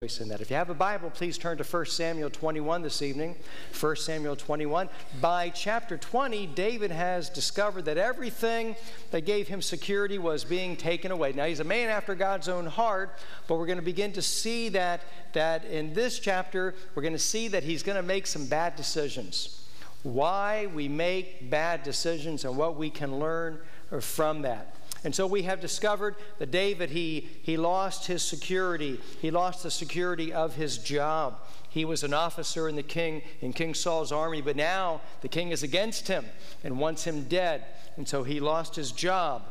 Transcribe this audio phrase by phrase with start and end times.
[0.00, 0.40] in that.
[0.40, 3.34] If you have a Bible, please turn to 1 Samuel 21 this evening.
[3.80, 4.88] 1 Samuel 21.
[5.20, 8.76] By chapter 20, David has discovered that everything
[9.10, 11.32] that gave him security was being taken away.
[11.32, 14.68] Now, he's a man after God's own heart, but we're going to begin to see
[14.68, 15.00] that,
[15.32, 18.76] that in this chapter, we're going to see that he's going to make some bad
[18.76, 19.66] decisions.
[20.04, 23.58] Why we make bad decisions and what we can learn
[24.00, 24.76] from that.
[25.04, 29.00] And so we have discovered that David, he, he lost his security.
[29.20, 31.38] He lost the security of his job.
[31.68, 35.50] He was an officer in the king, in King Saul's army, but now the king
[35.50, 36.24] is against him
[36.64, 37.64] and wants him dead.
[37.96, 39.42] And so he lost his job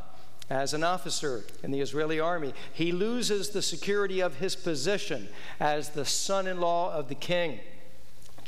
[0.50, 2.54] as an officer in the Israeli army.
[2.72, 5.28] He loses the security of his position
[5.60, 7.60] as the son in law of the king.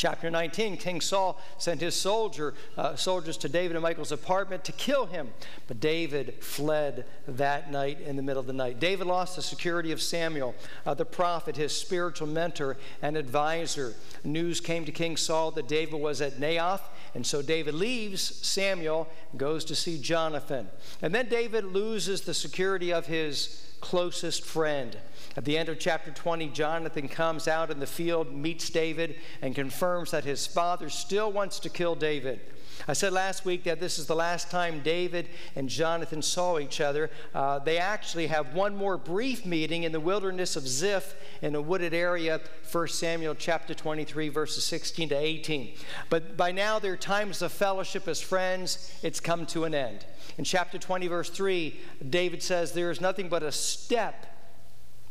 [0.00, 4.72] Chapter 19, King Saul sent his soldier, uh, soldiers to David and Michal's apartment to
[4.72, 5.28] kill him.
[5.68, 8.80] But David fled that night in the middle of the night.
[8.80, 10.54] David lost the security of Samuel,
[10.86, 13.92] uh, the prophet, his spiritual mentor and advisor.
[14.24, 16.80] News came to King Saul that David was at Naioth,
[17.14, 19.06] and so David leaves Samuel,
[19.36, 20.70] goes to see Jonathan.
[21.02, 24.96] And then David loses the security of his closest friend.
[25.36, 29.54] At the end of chapter 20, Jonathan comes out in the field, meets David, and
[29.54, 32.40] confirms that his father still wants to kill David.
[32.88, 36.80] I said last week that this is the last time David and Jonathan saw each
[36.80, 37.10] other.
[37.34, 41.60] Uh, they actually have one more brief meeting in the wilderness of Ziph in a
[41.60, 45.74] wooded area, 1 Samuel chapter 23, verses 16 to 18.
[46.08, 50.06] But by now, their times of fellowship as friends, it's come to an end.
[50.38, 51.78] In chapter 20, verse 3,
[52.08, 54.26] David says, There is nothing but a step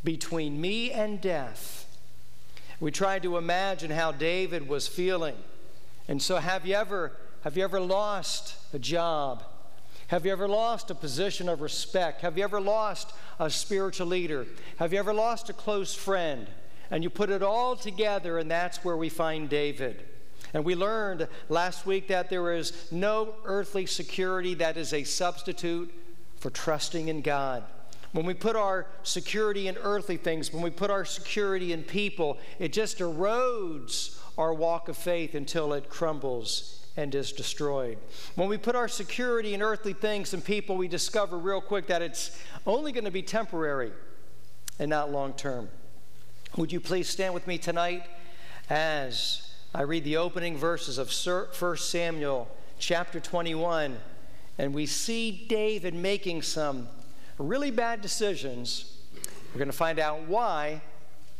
[0.03, 1.85] between me and death.
[2.79, 5.35] We tried to imagine how David was feeling.
[6.07, 7.11] And so, have you ever,
[7.43, 9.43] have you ever lost a job?
[10.07, 12.21] Have you ever lost a position of respect?
[12.21, 14.47] Have you ever lost a spiritual leader?
[14.77, 16.47] Have you ever lost a close friend?
[16.89, 20.03] And you put it all together, and that's where we find David.
[20.53, 25.93] And we learned last week that there is no earthly security that is a substitute
[26.37, 27.63] for trusting in God.
[28.11, 32.37] When we put our security in earthly things, when we put our security in people,
[32.57, 37.97] it just erodes our walk of faith until it crumbles and is destroyed.
[38.35, 42.01] When we put our security in earthly things and people, we discover real quick that
[42.01, 43.91] it's only going to be temporary
[44.79, 45.69] and not long term.
[46.57, 48.05] Would you please stand with me tonight
[48.69, 52.47] as I read the opening verses of 1 Samuel
[52.79, 53.97] chapter 21,
[54.57, 56.87] and we see David making some
[57.43, 58.97] really bad decisions.
[59.53, 60.81] We're going to find out why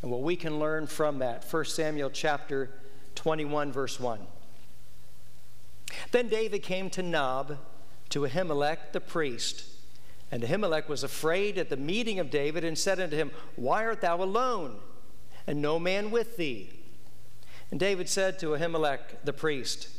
[0.02, 1.46] and what we can learn from that.
[1.50, 2.72] 1 Samuel chapter
[3.16, 4.20] 21, verse 1.
[6.12, 7.58] Then David came to Nob
[8.10, 9.66] to Ahimelech the priest.
[10.32, 14.02] And Ahimelech was afraid at the meeting of David and said unto him, Why art
[14.02, 14.78] thou alone,
[15.48, 16.70] and no man with thee?
[17.72, 19.90] And David said to Ahimelech the priest,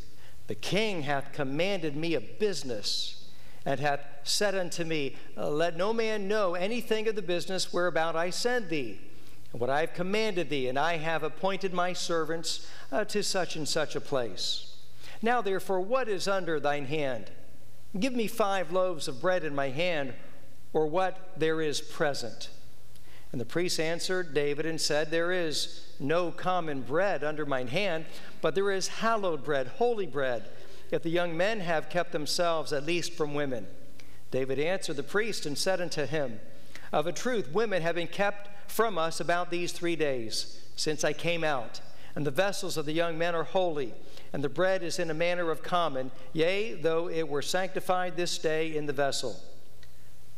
[0.47, 3.20] The king hath commanded me a business
[3.65, 8.17] and hath said unto me, uh, Let no man know anything of the business whereabout
[8.17, 9.01] I send thee,
[9.53, 13.57] and what I have commanded thee, and I have appointed my servants uh, to such
[13.57, 14.77] and such a place.
[15.23, 17.31] Now therefore, what is under thine hand?
[17.99, 20.15] Give me five loaves of bread in my hand,
[20.73, 22.49] or what there is present.
[23.33, 28.07] And the priest answered David and said, There is no common bread under mine hand,
[28.41, 30.49] but there is hallowed bread, holy bread
[30.91, 33.67] if the young men have kept themselves at least from women.
[34.31, 36.41] David answered the priest and said unto him,
[36.93, 41.13] Of a truth, women have been kept from us about these three days, since I
[41.13, 41.81] came out.
[42.15, 43.95] And the vessels of the young men are holy,
[44.33, 48.39] and the bread is in a manner of common, yea, though it were sanctified this
[48.39, 49.41] day in the vessel.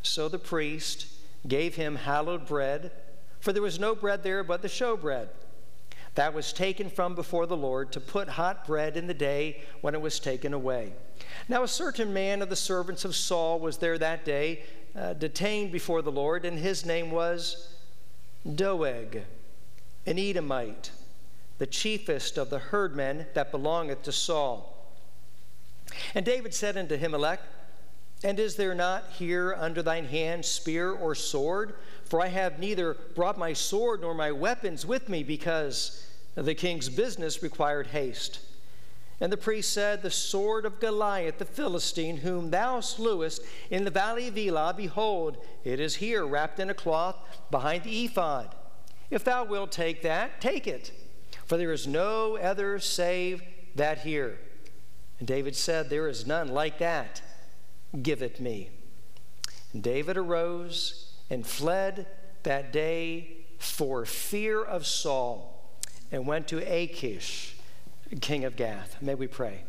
[0.02, 1.06] So the priest
[1.46, 2.92] gave him hallowed bread,
[3.40, 5.28] for there was no bread there but the showbread
[6.14, 9.94] that was taken from before the Lord to put hot bread in the day when
[9.94, 10.92] it was taken away.
[11.48, 14.62] Now, a certain man of the servants of Saul was there that day,
[14.94, 17.74] uh, detained before the Lord, and his name was
[18.54, 19.22] Doeg,
[20.06, 20.90] an Edomite,
[21.58, 24.68] the chiefest of the herdmen that belongeth to Saul.
[26.14, 27.38] And David said unto Ahimelech,
[28.24, 31.74] And is there not here under thine hand spear or sword?
[32.04, 36.88] For I have neither brought my sword nor my weapons with me, because the king's
[36.88, 38.40] business required haste.
[39.20, 43.90] And the priest said, The sword of Goliath the Philistine, whom thou slewest in the
[43.90, 47.16] valley of Elah, behold, it is here wrapped in a cloth
[47.50, 48.54] behind the ephod.
[49.10, 50.90] If thou wilt take that, take it,
[51.46, 53.42] for there is no other save
[53.74, 54.38] that here.
[55.18, 57.22] And David said, There is none like that.
[58.00, 58.70] Give it me.
[59.72, 62.06] And David arose and fled
[62.42, 65.70] that day for fear of Saul
[66.10, 67.56] and went to Achish,
[68.20, 69.00] king of Gath.
[69.00, 69.64] May we pray.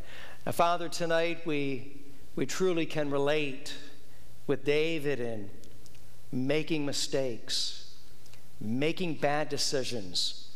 [0.46, 2.02] Now, Father, tonight we,
[2.36, 3.74] we truly can relate
[4.48, 5.50] with David in
[6.32, 7.94] making mistakes,
[8.60, 10.50] making bad decisions,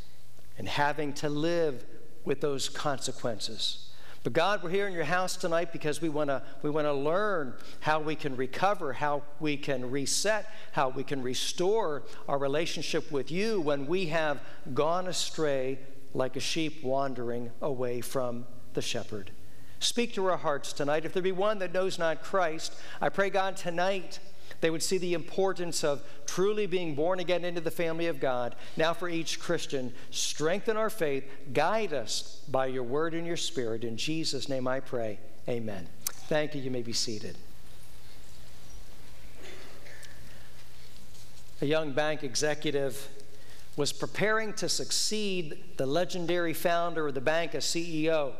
[0.57, 1.85] and having to live
[2.25, 3.86] with those consequences.
[4.27, 6.91] But God, we're here in your house tonight because we want to we want to
[6.91, 13.09] learn how we can recover, how we can reset, how we can restore our relationship
[13.09, 14.41] with you when we have
[14.73, 15.79] gone astray
[16.13, 19.31] like a sheep wandering away from the shepherd.
[19.79, 21.05] Speak to our hearts tonight.
[21.05, 24.19] If there be one that knows not Christ, I pray God tonight
[24.61, 28.55] they would see the importance of truly being born again into the family of God.
[28.75, 33.83] Now, for each Christian, strengthen our faith, guide us by your word and your spirit.
[33.83, 35.19] In Jesus' name I pray.
[35.47, 35.87] Amen.
[36.05, 36.61] Thank you.
[36.61, 37.37] You may be seated.
[41.61, 43.07] A young bank executive
[43.75, 48.33] was preparing to succeed the legendary founder of the bank as CEO.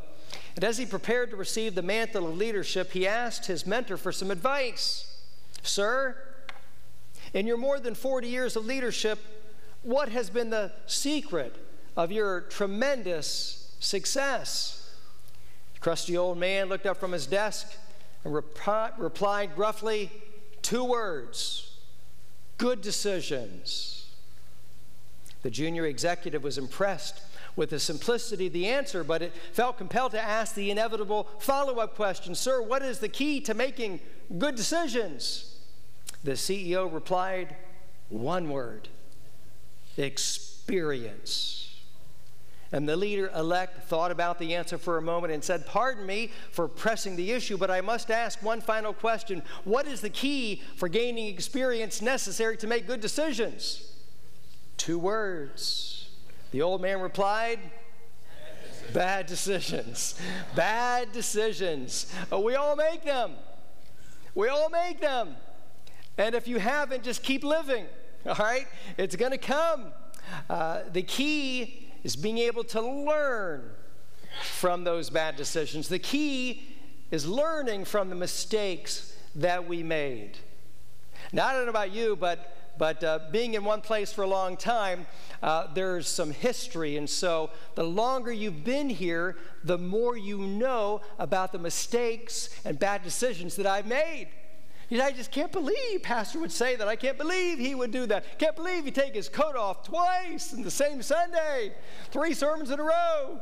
[0.56, 4.12] And as he prepared to receive the mantle of leadership, he asked his mentor for
[4.12, 5.17] some advice.
[5.68, 6.16] Sir,
[7.34, 9.20] in your more than 40 years of leadership,
[9.84, 11.56] what has been the secret
[11.96, 14.92] of your tremendous success?
[15.74, 17.68] The crusty old man looked up from his desk
[18.24, 20.12] and rep- replied gruffly,
[20.62, 21.78] Two words
[22.58, 24.06] good decisions.
[25.44, 27.22] The junior executive was impressed
[27.56, 31.76] with the simplicity of the answer, but it felt compelled to ask the inevitable follow
[31.80, 34.00] up question Sir, what is the key to making
[34.38, 35.57] good decisions?
[36.24, 37.56] The CEO replied,
[38.10, 38.90] one word
[39.98, 41.64] experience.
[42.72, 46.32] And the leader elect thought about the answer for a moment and said, Pardon me
[46.52, 49.42] for pressing the issue, but I must ask one final question.
[49.64, 53.90] What is the key for gaining experience necessary to make good decisions?
[54.76, 56.10] Two words.
[56.52, 57.60] The old man replied,
[58.94, 60.20] Bad decisions.
[60.56, 62.14] Bad decisions.
[62.32, 63.34] We all make them.
[64.36, 65.36] We all make them.
[66.18, 67.86] And if you haven't, just keep living,
[68.26, 68.68] all right?
[68.98, 69.94] It's going to come.
[70.50, 73.70] Uh, the key is being able to learn
[74.44, 75.88] from those bad decisions.
[75.88, 76.64] The key
[77.12, 80.38] is learning from the mistakes that we made.
[81.32, 84.28] Now, I don't know about you, but but uh, being in one place for a
[84.28, 85.08] long time,
[85.42, 86.98] uh, there's some history.
[86.98, 92.78] And so the longer you've been here, the more you know about the mistakes and
[92.78, 94.28] bad decisions that I've made.
[94.90, 96.88] He said, I just can't believe Pastor would say that.
[96.88, 98.40] I can't believe he would do that.
[98.40, 101.74] Can't believe he'd take his coat off twice in the same Sunday,
[102.12, 103.42] three sermons in a row.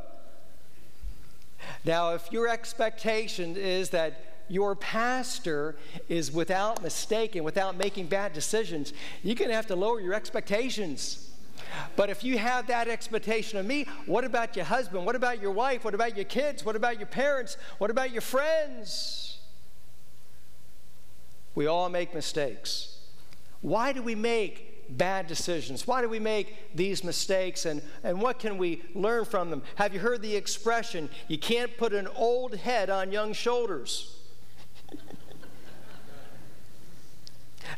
[1.84, 5.76] Now, if your expectation is that your pastor
[6.08, 10.14] is without mistake and without making bad decisions, you're going to have to lower your
[10.14, 11.30] expectations.
[11.96, 15.04] But if you have that expectation of me, what about your husband?
[15.04, 15.84] What about your wife?
[15.84, 16.64] What about your kids?
[16.64, 17.56] What about your parents?
[17.78, 19.25] What about your friends?
[21.56, 22.98] We all make mistakes.
[23.62, 25.86] Why do we make bad decisions?
[25.86, 29.62] Why do we make these mistakes and, and what can we learn from them?
[29.74, 34.12] Have you heard the expression, you can't put an old head on young shoulders?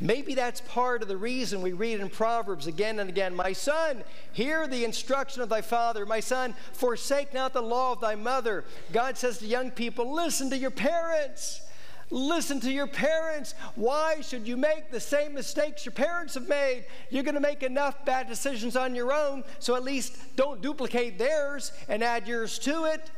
[0.01, 4.05] Maybe that's part of the reason we read in Proverbs again and again My son,
[4.33, 6.05] hear the instruction of thy father.
[6.05, 8.65] My son, forsake not the law of thy mother.
[8.93, 11.63] God says to young people, listen to your parents.
[12.11, 13.55] Listen to your parents.
[13.75, 16.87] Why should you make the same mistakes your parents have made?
[17.11, 21.19] You're going to make enough bad decisions on your own, so at least don't duplicate
[21.19, 23.11] theirs and add yours to it.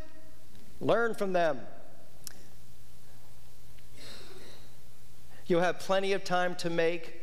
[0.81, 1.61] Learn from them.
[5.47, 7.21] You'll have plenty of time to make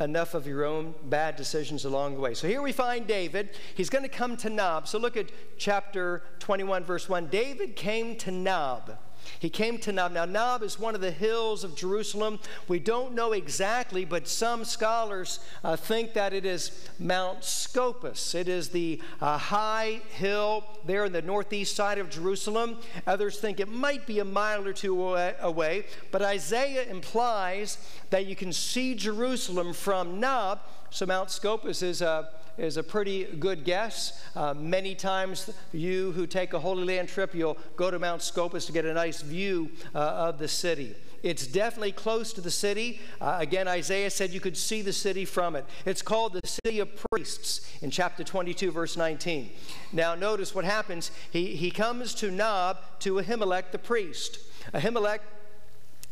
[0.00, 2.32] enough of your own bad decisions along the way.
[2.32, 3.50] So here we find David.
[3.74, 4.88] He's going to come to Nob.
[4.88, 7.26] So look at chapter 21, verse 1.
[7.26, 8.96] David came to Nob.
[9.38, 10.12] He came to Nob.
[10.12, 12.38] Now, Nob is one of the hills of Jerusalem.
[12.68, 18.34] We don't know exactly, but some scholars uh, think that it is Mount Scopus.
[18.34, 22.78] It is the uh, high hill there in the northeast side of Jerusalem.
[23.06, 27.78] Others think it might be a mile or two away, but Isaiah implies
[28.10, 30.60] that you can see Jerusalem from Nob.
[30.90, 32.30] So, Mount Scopus is a
[32.60, 34.22] is a pretty good guess.
[34.36, 38.66] Uh, many times, you who take a Holy Land trip, you'll go to Mount Scopus
[38.66, 40.94] to get a nice view uh, of the city.
[41.22, 43.00] It's definitely close to the city.
[43.20, 45.66] Uh, again, Isaiah said you could see the city from it.
[45.84, 49.50] It's called the city of priests in chapter 22, verse 19.
[49.92, 51.10] Now, notice what happens.
[51.30, 54.38] He, he comes to Nob to Ahimelech the priest.
[54.72, 55.20] Ahimelech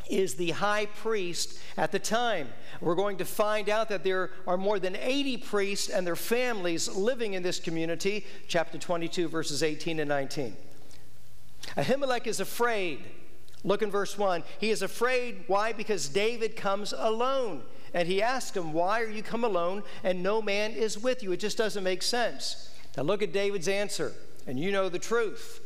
[0.09, 2.49] is the high priest at the time.
[2.81, 6.89] We're going to find out that there are more than 80 priests and their families
[6.89, 10.57] living in this community, chapter 22, verses 18 and 19.
[11.77, 13.05] Ahimelech is afraid.
[13.65, 14.45] Look in verse 1.
[14.59, 15.45] He is afraid.
[15.47, 15.73] Why?
[15.73, 17.63] Because David comes alone.
[17.95, 21.33] And he asks him, Why are you come alone and no man is with you?
[21.33, 22.71] It just doesn't make sense.
[22.97, 24.13] Now look at David's answer,
[24.47, 25.61] and you know the truth.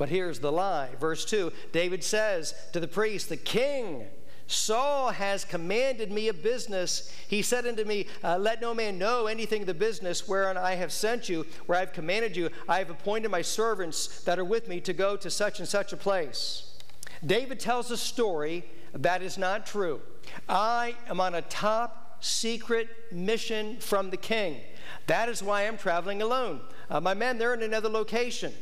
[0.00, 0.88] But here's the lie.
[0.98, 4.06] Verse 2 David says to the priest, The king,
[4.46, 7.12] Saul has commanded me a business.
[7.28, 10.76] He said unto me, uh, Let no man know anything of the business whereon I
[10.76, 12.48] have sent you, where I have commanded you.
[12.66, 15.92] I have appointed my servants that are with me to go to such and such
[15.92, 16.78] a place.
[17.26, 18.64] David tells a story
[18.94, 20.00] that is not true.
[20.48, 24.62] I am on a top secret mission from the king.
[25.08, 26.62] That is why I'm traveling alone.
[26.88, 28.54] Uh, my men, they're in another location.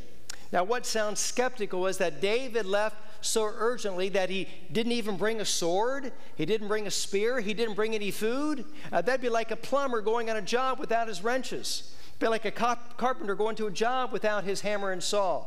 [0.51, 5.41] Now, what sounds skeptical is that David left so urgently that he didn't even bring
[5.41, 8.65] a sword, he didn't bring a spear, he didn't bring any food.
[8.91, 11.93] Uh, that'd be like a plumber going on a job without his wrenches.
[12.17, 15.45] Be like a carpenter going to a job without his hammer and saw.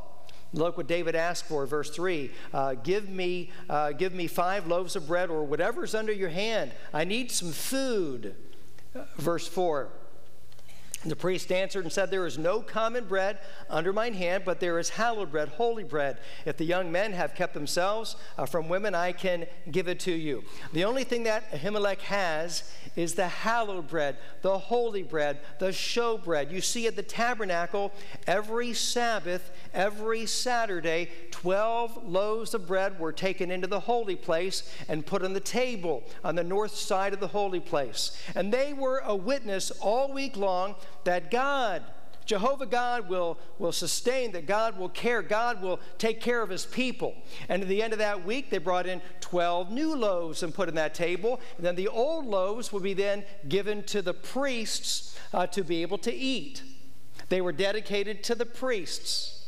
[0.54, 2.30] Look what David asked for, verse 3.
[2.52, 6.72] Uh, give, me, uh, give me five loaves of bread or whatever's under your hand.
[6.92, 8.34] I need some food.
[8.94, 9.88] Uh, verse 4.
[11.04, 14.78] The priest answered and said, There is no common bread under mine hand, but there
[14.78, 16.18] is hallowed bread, holy bread.
[16.46, 20.12] If the young men have kept themselves uh, from women, I can give it to
[20.12, 20.44] you.
[20.72, 26.18] The only thing that Ahimelech has is the hallowed bread, the holy bread, the show
[26.18, 26.52] bread.
[26.52, 27.92] You see, at the tabernacle,
[28.26, 35.04] every Sabbath, every Saturday, 12 loaves of bread were taken into the holy place and
[35.04, 38.16] put on the table on the north side of the holy place.
[38.36, 41.82] And they were a witness all week long that God,
[42.24, 46.64] Jehovah God will, will sustain, that God will care, God will take care of his
[46.66, 47.14] people.
[47.48, 50.68] And at the end of that week, they brought in 12 new loaves and put
[50.68, 51.40] in that table.
[51.56, 55.82] And then the old loaves would be then given to the priests uh, to be
[55.82, 56.62] able to eat.
[57.28, 59.42] They were dedicated to the priests.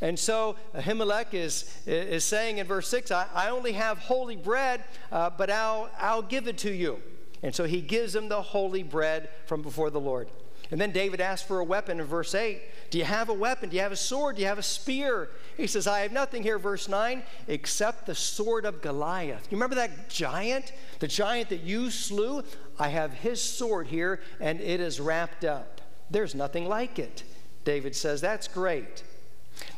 [0.00, 4.84] And so Ahimelech is, is saying in verse 6, I, I only have holy bread,
[5.10, 7.00] uh, but I'll, I'll give it to you.
[7.42, 10.28] And so he gives him the holy bread from before the Lord.
[10.70, 12.60] And then David asks for a weapon in verse 8.
[12.90, 13.68] Do you have a weapon?
[13.68, 14.36] Do you have a sword?
[14.36, 15.30] Do you have a spear?
[15.56, 19.46] He says, I have nothing here, verse 9, except the sword of Goliath.
[19.50, 20.72] You remember that giant?
[20.98, 22.42] The giant that you slew?
[22.78, 25.80] I have his sword here, and it is wrapped up.
[26.10, 27.22] There's nothing like it.
[27.64, 29.02] David says, That's great.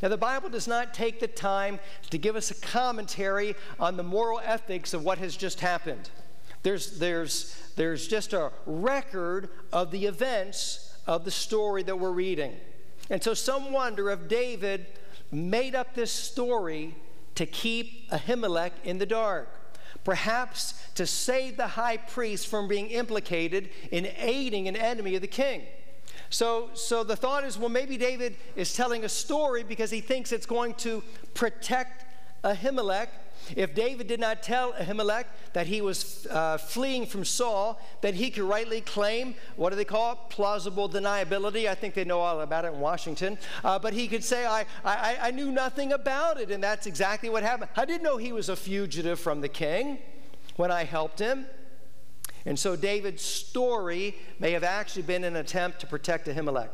[0.02, 1.78] Now, the Bible does not take the time
[2.10, 6.10] to give us a commentary on the moral ethics of what has just happened.
[6.62, 12.56] There's, there's, there's just a record of the events of the story that we're reading.
[13.08, 14.86] And so some wonder if David
[15.30, 16.96] made up this story
[17.36, 19.48] to keep Ahimelech in the dark.
[20.02, 25.28] Perhaps to save the high priest from being implicated in aiding an enemy of the
[25.28, 25.62] king.
[26.30, 30.32] So, so the thought is well, maybe David is telling a story because he thinks
[30.32, 32.04] it's going to protect
[32.42, 33.08] Ahimelech
[33.56, 38.30] if David did not tell Ahimelech that he was uh, fleeing from Saul, then he
[38.30, 40.18] could rightly claim, what do they call it?
[40.28, 41.68] Plausible deniability.
[41.68, 43.38] I think they know all about it in Washington.
[43.64, 47.30] Uh, but he could say, I, I, I knew nothing about it, and that's exactly
[47.30, 47.70] what happened.
[47.76, 49.98] I didn't know he was a fugitive from the king
[50.56, 51.46] when I helped him.
[52.44, 56.70] And so David's story may have actually been an attempt to protect Ahimelech.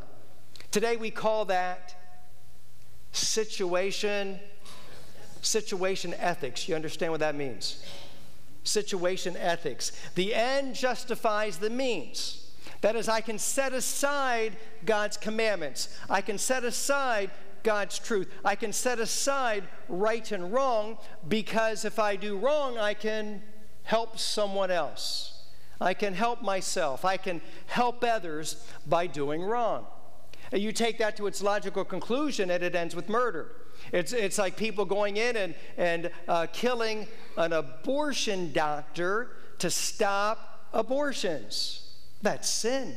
[0.71, 1.95] Today we call that
[3.13, 4.39] situation
[5.45, 6.69] situation ethics.
[6.69, 7.85] You understand what that means?
[8.65, 9.93] Situation ethics.
[10.15, 12.51] The end justifies the means.
[12.81, 15.97] That is, I can set aside God's commandments.
[16.11, 17.31] I can set aside
[17.63, 18.31] God's truth.
[18.45, 23.43] I can set aside right and wrong because if I do wrong, I can
[23.85, 25.47] help someone else.
[25.81, 27.05] I can help myself.
[27.05, 29.87] I can help others by doing wrong.
[30.53, 33.51] And you take that to its logical conclusion, and it ends with murder.
[33.95, 40.67] It's, it's like people going in and, and uh, killing an abortion doctor to stop
[40.73, 41.93] abortions.
[42.21, 42.97] That's sin.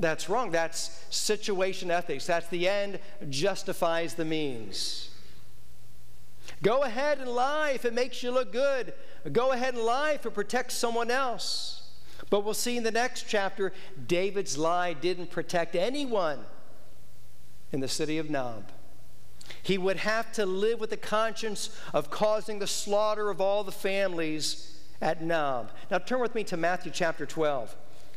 [0.00, 0.50] That's wrong.
[0.50, 2.26] That's situation ethics.
[2.26, 2.98] That's the end
[3.30, 5.10] justifies the means.
[6.64, 8.92] Go ahead and lie if it makes you look good.
[9.32, 11.90] Go ahead and lie if it protects someone else.
[12.28, 13.72] But we'll see in the next chapter,
[14.08, 16.40] David's lie didn't protect anyone
[17.70, 18.72] in the city of Nob.
[19.64, 23.72] He would have to live with the conscience of causing the slaughter of all the
[23.72, 25.70] families at Nob.
[25.90, 27.74] Now turn with me to Matthew chapter 12.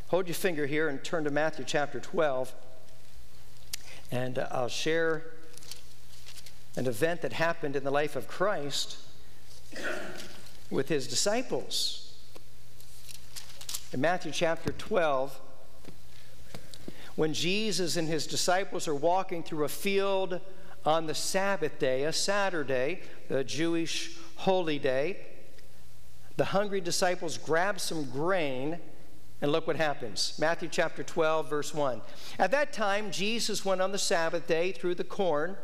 [0.09, 2.53] Hold your finger here and turn to Matthew chapter 12.
[4.11, 5.23] And I'll share
[6.75, 8.97] an event that happened in the life of Christ
[10.69, 12.13] with his disciples.
[13.93, 15.39] In Matthew chapter 12,
[17.15, 20.41] when Jesus and his disciples are walking through a field
[20.85, 25.17] on the Sabbath day, a Saturday, the Jewish holy day,
[26.37, 28.79] the hungry disciples grab some grain
[29.41, 30.33] and look what happens.
[30.39, 32.01] Matthew chapter 12, verse 1.
[32.39, 35.57] At that time, Jesus went on the Sabbath day through the corn,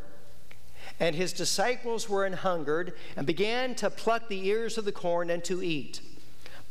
[0.99, 5.29] and his disciples were an hungered and began to pluck the ears of the corn
[5.29, 6.01] and to eat.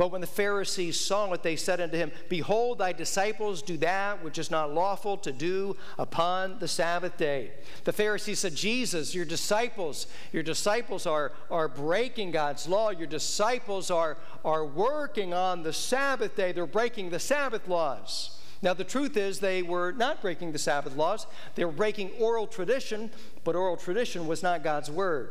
[0.03, 4.25] But when the Pharisees saw it, they said unto him, Behold, thy disciples do that
[4.25, 7.53] which is not lawful to do upon the Sabbath day.
[7.85, 12.91] The Pharisees said, Jesus, your disciples, your disciples are, are breaking God's law.
[12.91, 16.51] Your disciples are, are working on the Sabbath day.
[16.51, 18.41] They're breaking the Sabbath laws.
[18.61, 21.29] Now, the truth is, they were not breaking the Sabbath laws.
[21.55, 23.13] They were breaking oral tradition,
[23.45, 25.31] but oral tradition was not God's word.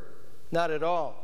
[0.50, 1.21] Not at all.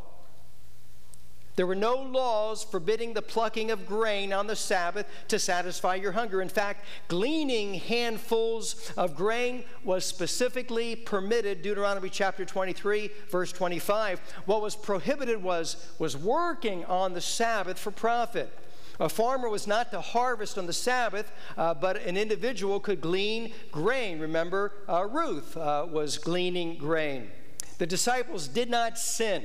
[1.57, 6.11] There were no laws forbidding the plucking of grain on the Sabbath to satisfy your
[6.11, 6.39] hunger.
[6.39, 14.19] In fact, gleaning handfuls of grain was specifically permitted, Deuteronomy chapter 23, verse 25.
[14.45, 18.53] What was prohibited was, was working on the Sabbath for profit.
[18.99, 23.51] A farmer was not to harvest on the Sabbath, uh, but an individual could glean
[23.71, 24.19] grain.
[24.19, 27.31] Remember, uh, Ruth uh, was gleaning grain.
[27.79, 29.43] The disciples did not sin.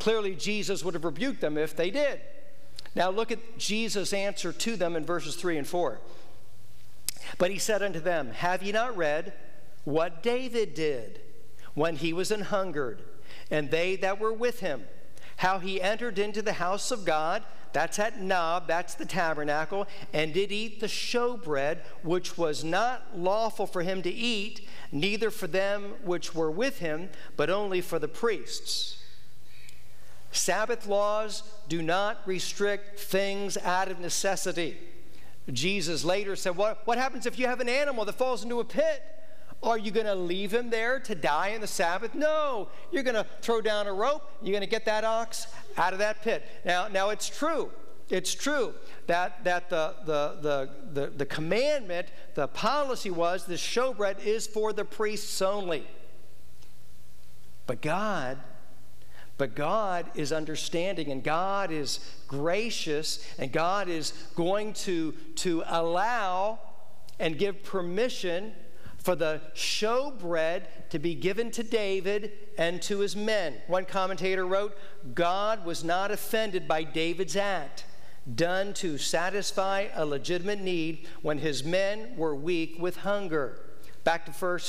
[0.00, 2.20] Clearly, Jesus would have rebuked them if they did.
[2.94, 6.00] Now, look at Jesus' answer to them in verses 3 and 4.
[7.38, 9.34] But he said unto them, Have ye not read
[9.84, 11.20] what David did
[11.74, 13.02] when he was an hungered,
[13.50, 14.84] and they that were with him?
[15.36, 20.34] How he entered into the house of God, that's at Nob, that's the tabernacle, and
[20.34, 25.94] did eat the showbread, which was not lawful for him to eat, neither for them
[26.02, 28.96] which were with him, but only for the priests.
[30.32, 34.78] Sabbath laws do not restrict things out of necessity.
[35.50, 38.64] Jesus later said, What, what happens if you have an animal that falls into a
[38.64, 39.02] pit?
[39.62, 42.14] Are you going to leave him there to die in the Sabbath?
[42.14, 42.68] No.
[42.90, 44.22] You're going to throw down a rope.
[44.40, 46.46] You're going to get that ox out of that pit.
[46.64, 47.70] Now, now it's true.
[48.08, 48.74] It's true
[49.06, 54.72] that, that the, the, the, the, the commandment, the policy was the showbread is for
[54.72, 55.86] the priests only.
[57.66, 58.38] But God
[59.40, 66.58] but God is understanding and God is gracious and God is going to, to allow
[67.18, 68.52] and give permission
[68.98, 73.54] for the showbread to be given to David and to his men.
[73.66, 74.76] One commentator wrote,
[75.14, 77.86] God was not offended by David's act,
[78.34, 83.58] done to satisfy a legitimate need when his men were weak with hunger.
[84.04, 84.60] Back to 1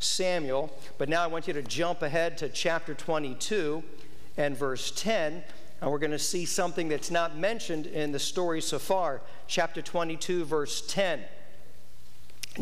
[0.00, 3.84] Samuel, but now I want you to jump ahead to chapter 22
[4.38, 5.42] and verse 10.
[5.80, 9.20] And we're going to see something that's not mentioned in the story so far.
[9.46, 11.20] Chapter 22, verse 10.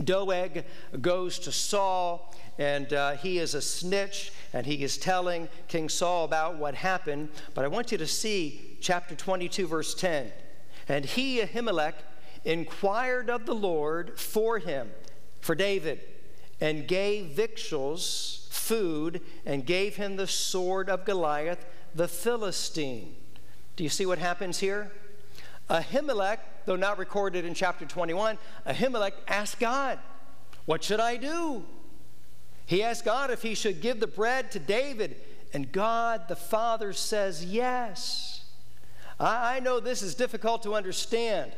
[0.04, 0.64] Doeg
[1.00, 6.24] goes to Saul, and uh, he is a snitch, and he is telling King Saul
[6.24, 7.30] about what happened.
[7.54, 10.32] But I want you to see chapter 22, verse 10.
[10.88, 11.94] And he, Ahimelech,
[12.44, 14.90] inquired of the Lord for him,
[15.40, 16.00] for David,
[16.60, 21.64] and gave victuals food and gave him the sword of Goliath
[21.94, 23.14] the Philistine.
[23.76, 24.90] Do you see what happens here?
[25.68, 29.98] Ahimelech, though not recorded in chapter 21, Ahimelech asked God,
[30.64, 31.64] What should I do?
[32.66, 35.16] He asked God if he should give the bread to David,
[35.52, 38.44] and God the Father says yes.
[39.18, 41.52] I, I know this is difficult to understand.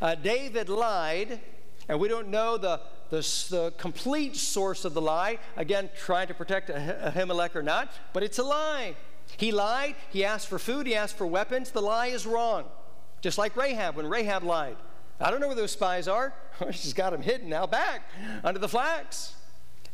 [0.00, 1.40] Uh, David lied,
[1.88, 2.80] and we don't know the
[3.14, 5.38] the, the complete source of the lie.
[5.56, 8.96] Again, trying to protect Ahimelech or not, but it's a lie.
[9.36, 11.70] He lied, he asked for food, he asked for weapons.
[11.70, 12.64] The lie is wrong.
[13.20, 14.76] Just like Rahab when Rahab lied.
[15.20, 16.34] I don't know where those spies are.
[16.72, 18.10] She's got them hidden out back
[18.42, 19.34] under the flags.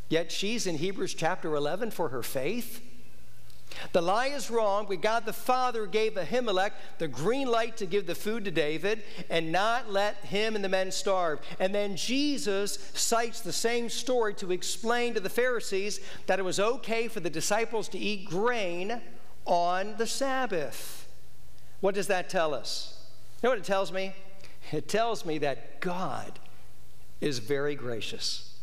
[0.09, 2.83] Yet she's in Hebrews chapter 11 for her faith.
[3.93, 8.07] The lie is wrong, but God the Father gave Ahimelech the green light to give
[8.07, 11.41] the food to David and not let him and the men starve.
[11.59, 16.61] And then Jesus cites the same story to explain to the Pharisees that it was
[16.61, 19.01] okay for the disciples to eat grain
[19.47, 21.09] on the Sabbath.
[21.81, 23.03] What does that tell us?
[23.43, 24.15] You know what it tells me?
[24.73, 26.39] It tells me that God
[27.21, 28.55] is very gracious.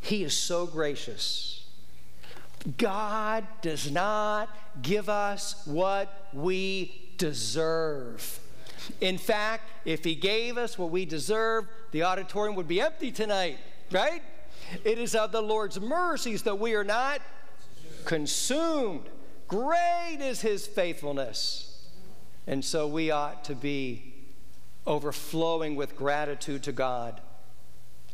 [0.00, 1.61] He is so gracious
[2.78, 4.48] God does not
[4.82, 8.40] give us what we deserve.
[9.00, 13.58] In fact, if He gave us what we deserve, the auditorium would be empty tonight,
[13.90, 14.22] right?
[14.84, 17.20] It is of the Lord's mercies that we are not
[18.04, 19.04] consumed.
[19.48, 21.88] Great is His faithfulness.
[22.46, 24.14] And so we ought to be
[24.86, 27.20] overflowing with gratitude to God.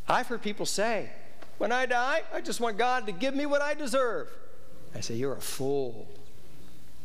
[0.06, 1.10] I've heard people say,
[1.58, 4.28] when I die, I just want God to give me what I deserve.
[4.94, 6.08] I say, You're a fool.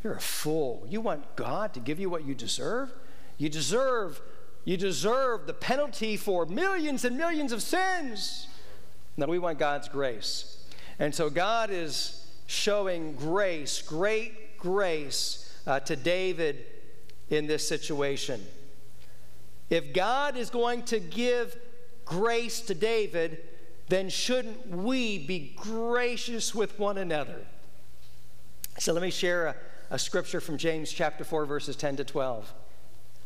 [0.04, 0.86] You're a fool.
[0.90, 2.92] You want God to give you what you deserve?
[3.38, 4.22] You deserve,
[4.66, 8.48] you deserve the penalty for millions and millions of sins.
[9.16, 10.66] No, we want God's grace.
[11.00, 16.66] And so God is showing grace, great grace uh, to David
[17.30, 18.46] in this situation.
[19.70, 21.56] If God is going to give
[22.06, 23.40] grace to David,
[23.90, 27.46] then shouldn't we be gracious with one another?
[28.80, 29.56] So let me share a,
[29.92, 32.54] a scripture from James chapter 4, verses 10 to 12.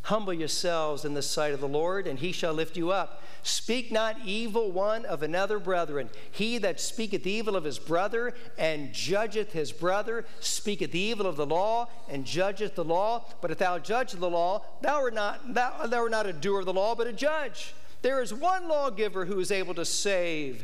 [0.08, 3.22] Humble yourselves in the sight of the Lord, and he shall lift you up.
[3.44, 6.10] Speak not evil one of another, brethren.
[6.32, 11.46] He that speaketh evil of his brother and judgeth his brother speaketh evil of the
[11.46, 13.26] law and judgeth the law.
[13.42, 16.60] But if thou judge the law, thou art not, thou, thou art not a doer
[16.60, 17.74] of the law, but a judge.
[18.08, 20.64] There is one lawgiver who is able to save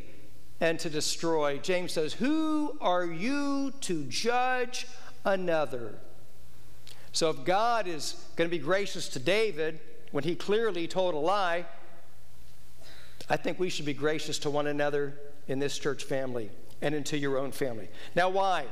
[0.61, 1.57] and to destroy.
[1.57, 4.87] James says, Who are you to judge
[5.25, 5.95] another?
[7.11, 11.17] So if God is going to be gracious to David when he clearly told a
[11.17, 11.65] lie,
[13.29, 15.13] I think we should be gracious to one another
[15.49, 16.49] in this church family
[16.81, 17.89] and into your own family.
[18.15, 18.67] Now, why?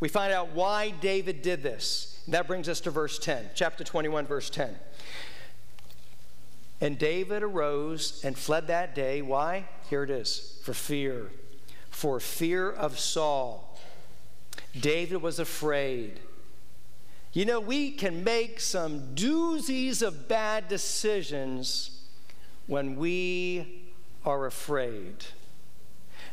[0.00, 2.22] We find out why David did this.
[2.28, 4.76] That brings us to verse 10, chapter 21, verse 10.
[6.80, 9.22] And David arose and fled that day.
[9.22, 9.66] Why?
[9.88, 11.30] Here it is for fear.
[11.90, 13.78] For fear of Saul.
[14.78, 16.20] David was afraid
[17.34, 22.00] you know, we can make some doozies of bad decisions
[22.68, 23.82] when we
[24.24, 25.24] are afraid.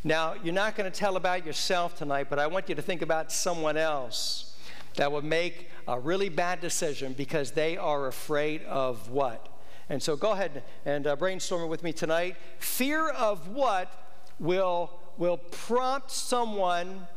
[0.04, 3.01] Now, you're not going to tell about yourself tonight, but I want you to think
[3.01, 4.56] about someone else
[4.95, 9.47] that would make a really bad decision because they are afraid of what?
[9.91, 12.36] And so go ahead and uh, brainstorm with me tonight.
[12.58, 13.91] Fear of what
[14.39, 17.08] will, will prompt someone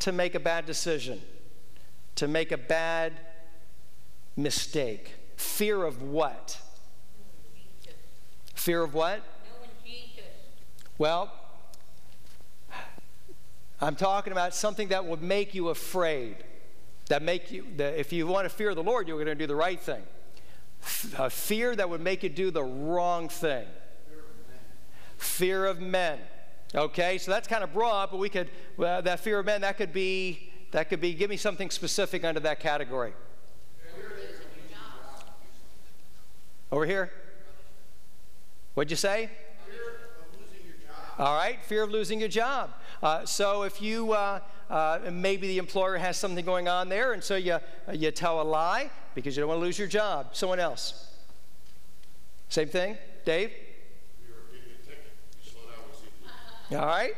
[0.00, 1.20] to make a bad decision?
[2.20, 3.14] to make a bad
[4.36, 5.14] mistake.
[5.36, 6.60] Fear of what?
[8.54, 9.22] Fear of what?
[10.98, 11.32] Well,
[13.80, 16.36] I'm talking about something that would make you afraid.
[17.08, 19.46] That make you, that if you want to fear the Lord, you're going to do
[19.46, 20.02] the right thing.
[21.18, 23.66] A fear that would make you do the wrong thing.
[25.16, 26.18] Fear of men.
[26.74, 29.76] Okay, so that's kind of broad, but we could, well, that fear of men, that
[29.76, 33.12] could be that could be, give me something specific under that category.
[36.72, 37.10] Over here?
[38.74, 39.28] What'd you say?
[39.66, 41.18] Fear of losing your job.
[41.18, 42.70] All right, fear of losing your job.
[43.02, 44.38] Uh, so if you, uh,
[44.70, 47.58] uh, maybe the employer has something going on there, and so you,
[47.92, 50.28] you tell a lie because you don't want to lose your job.
[50.32, 51.08] Someone else.
[52.48, 52.96] Same thing?
[53.24, 53.50] Dave?
[56.72, 57.14] All right.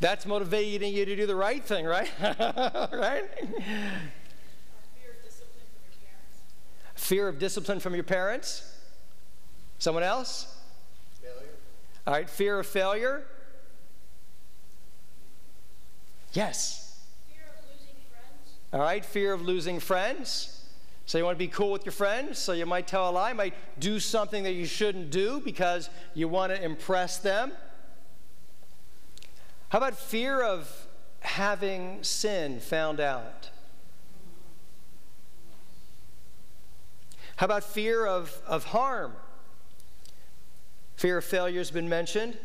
[0.00, 2.10] That's motivating you to do the right thing, right?
[2.92, 3.24] right?
[6.94, 8.74] Fear of discipline from your parents.
[9.78, 10.54] Someone else?
[11.20, 11.36] Failure.
[12.06, 13.26] All right, fear of failure.
[16.36, 17.00] Yes.
[17.30, 18.58] Fear of losing friends.
[18.74, 20.64] All right, fear of losing friends.
[21.06, 23.32] So you want to be cool with your friends, so you might tell a lie,
[23.32, 27.52] might do something that you shouldn't do because you want to impress them.
[29.70, 30.86] How about fear of
[31.20, 33.48] having sin found out?
[37.36, 39.14] How about fear of, of harm?
[40.96, 42.36] Fear of failure has been mentioned.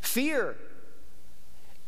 [0.00, 0.56] Fear.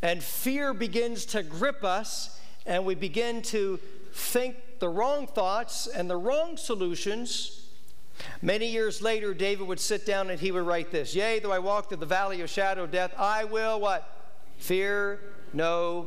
[0.07, 3.81] And fear begins to grip us, and we begin to
[4.13, 7.67] think the wrong thoughts and the wrong solutions.
[8.41, 11.59] Many years later, David would sit down and he would write this Yea, though I
[11.59, 14.09] walk through the valley of shadow of death, I will what?
[14.59, 15.19] Fear
[15.53, 16.07] no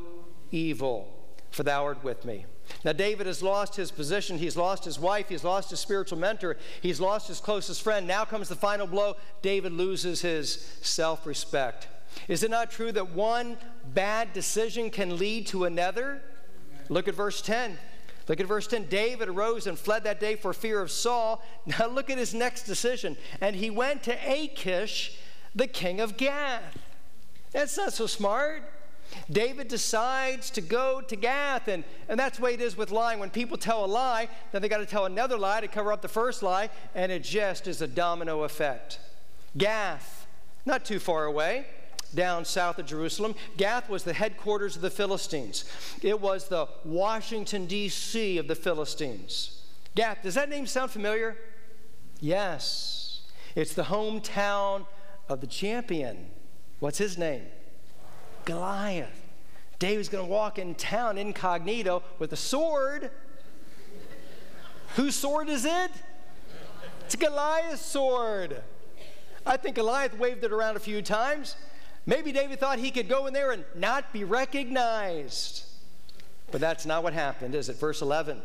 [0.50, 1.14] evil,
[1.52, 2.46] for thou art with me.
[2.86, 4.38] Now, David has lost his position.
[4.38, 5.28] He's lost his wife.
[5.28, 6.56] He's lost his spiritual mentor.
[6.80, 8.08] He's lost his closest friend.
[8.08, 9.18] Now comes the final blow.
[9.42, 11.90] David loses his self respect.
[12.28, 13.58] Is it not true that one
[13.94, 16.22] bad decision can lead to another?
[16.90, 17.78] Look at verse 10.
[18.28, 18.86] Look at verse 10.
[18.86, 21.44] David arose and fled that day for fear of Saul.
[21.66, 23.18] Now look at his next decision.
[23.42, 25.18] And he went to Achish,
[25.56, 26.78] the king of Gath.
[27.52, 28.64] That's not so smart.
[29.32, 33.20] David decides to go to Gath, and, and that's the way it is with lying.
[33.20, 36.04] When people tell a lie, then they got to tell another lie to cover up
[36.04, 39.00] the first lie, and it just is a domino effect.
[39.58, 40.28] Gath,
[40.66, 41.66] not too far away.
[42.14, 43.36] Down south of Jerusalem.
[43.58, 45.66] Gath was the headquarters of the Philistines,
[46.02, 48.38] it was the Washington, D.C.
[48.38, 49.62] of the Philistines.
[49.96, 51.36] Gath, does that name sound familiar?
[52.20, 53.22] Yes.
[53.56, 54.86] It's the hometown
[55.28, 56.28] of the champion.
[56.80, 57.44] What's his name?
[58.46, 59.26] Goliath.
[59.80, 63.12] David's going to walk in town incognito with a sword.
[64.96, 65.92] Whose sword is it?
[67.06, 68.62] It's Goliath's sword.
[69.46, 71.56] I think Goliath waved it around a few times.
[72.10, 75.62] Maybe David thought he could go in there and not be recognized.
[76.50, 77.76] But that's not what happened, is it?
[77.76, 78.42] Verse 11.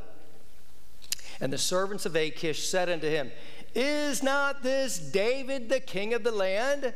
[1.40, 3.32] And the servants of Achish said unto him,
[3.74, 6.92] Is not this David the king of the land?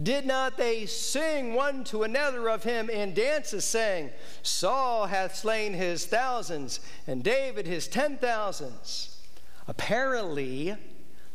[0.00, 4.10] Did not they sing one to another of him in dances, saying,
[4.44, 9.20] Saul hath slain his thousands, and David his ten thousands?
[9.66, 10.76] Apparently,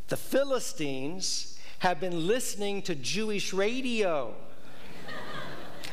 [0.07, 4.35] the Philistines have been listening to Jewish radio.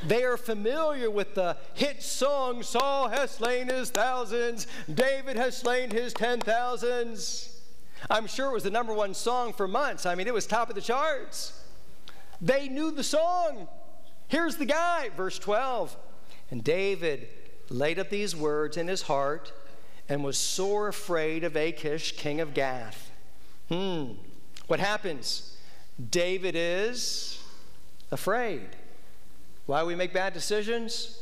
[0.06, 5.90] They are familiar with the hit song, Saul has slain his thousands, David has slain
[5.90, 7.60] his ten thousands.
[8.08, 10.06] I'm sure it was the number one song for months.
[10.06, 11.60] I mean, it was top of the charts.
[12.40, 13.66] They knew the song.
[14.28, 15.96] Here's the guy, verse 12.
[16.50, 17.28] And David
[17.68, 19.52] laid up these words in his heart
[20.08, 23.10] and was sore afraid of Achish, king of Gath.
[23.68, 24.12] Hmm.
[24.68, 25.56] What happens?
[26.10, 27.42] David is
[28.12, 28.68] afraid.
[29.66, 31.18] Why we make bad decisions?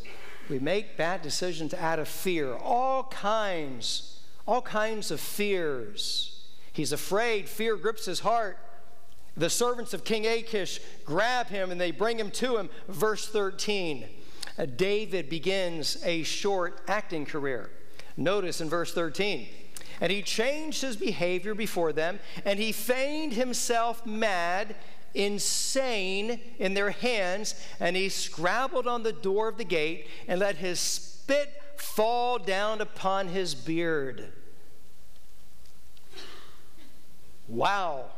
[0.48, 2.54] We make bad decisions out of fear.
[2.54, 6.44] All kinds, all kinds of fears.
[6.72, 7.48] He's afraid.
[7.48, 8.58] Fear grips his heart.
[9.36, 12.68] The servants of King Achish grab him and they bring him to him.
[12.88, 14.06] Verse 13
[14.56, 17.70] uh, David begins a short acting career.
[18.16, 19.48] Notice in verse 13.
[20.00, 24.74] And he changed his behavior before them, and he feigned himself mad,
[25.14, 30.56] insane in their hands, and he scrabbled on the door of the gate and let
[30.56, 34.32] his spit fall down upon his beard.
[37.48, 38.10] Wow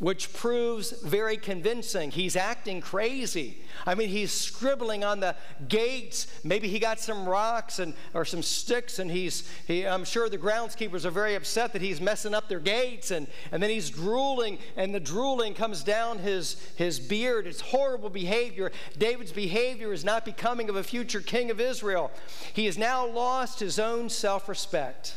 [0.00, 2.10] which proves very convincing.
[2.10, 3.58] He's acting crazy.
[3.86, 5.36] I mean, he's scribbling on the
[5.68, 6.26] gates.
[6.42, 10.38] Maybe he got some rocks and or some sticks, and he's he, I'm sure the
[10.38, 14.58] groundskeepers are very upset that he's messing up their gates, and, and then he's drooling,
[14.74, 17.46] and the drooling comes down his, his beard.
[17.46, 18.72] It's horrible behavior.
[18.98, 22.10] David's behavior is not becoming of a future king of Israel.
[22.54, 25.16] He has now lost his own self-respect.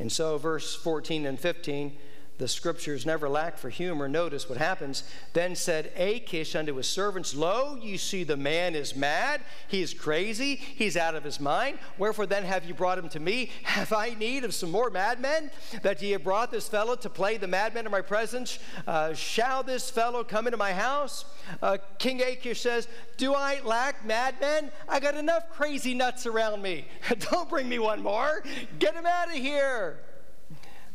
[0.00, 1.96] And so, verse 14 and 15
[2.40, 4.08] the scriptures never lack for humor.
[4.08, 5.04] Notice what happens.
[5.34, 9.92] Then said Achish unto his servants, Lo, you see the man is mad, he is
[9.92, 11.78] crazy, he's out of his mind.
[11.98, 13.50] Wherefore then have you brought him to me?
[13.64, 15.50] Have I need of some more madmen,
[15.82, 18.58] that ye have brought this fellow to play the madman in my presence?
[18.86, 21.26] Uh, shall this fellow come into my house?
[21.60, 24.70] Uh, King Achish says, Do I lack madmen?
[24.88, 26.86] I got enough crazy nuts around me.
[27.30, 28.42] Don't bring me one more.
[28.78, 30.00] Get him out of here.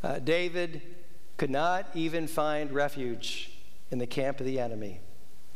[0.04, 0.95] Uh, David
[1.38, 3.52] could not even find refuge
[3.92, 5.00] in the camp of the enemy.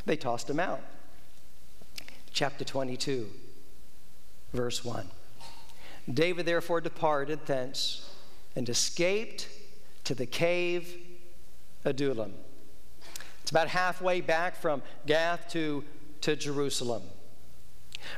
[0.06, 0.82] They tossed him out.
[2.32, 3.30] Chapter 22,
[4.54, 5.08] verse 1.
[6.14, 8.10] David therefore departed thence
[8.56, 9.48] and escaped
[10.04, 10.98] to the cave
[11.86, 12.34] Adullam.
[13.42, 15.84] It's about halfway back from Gath to,
[16.22, 17.04] to Jerusalem.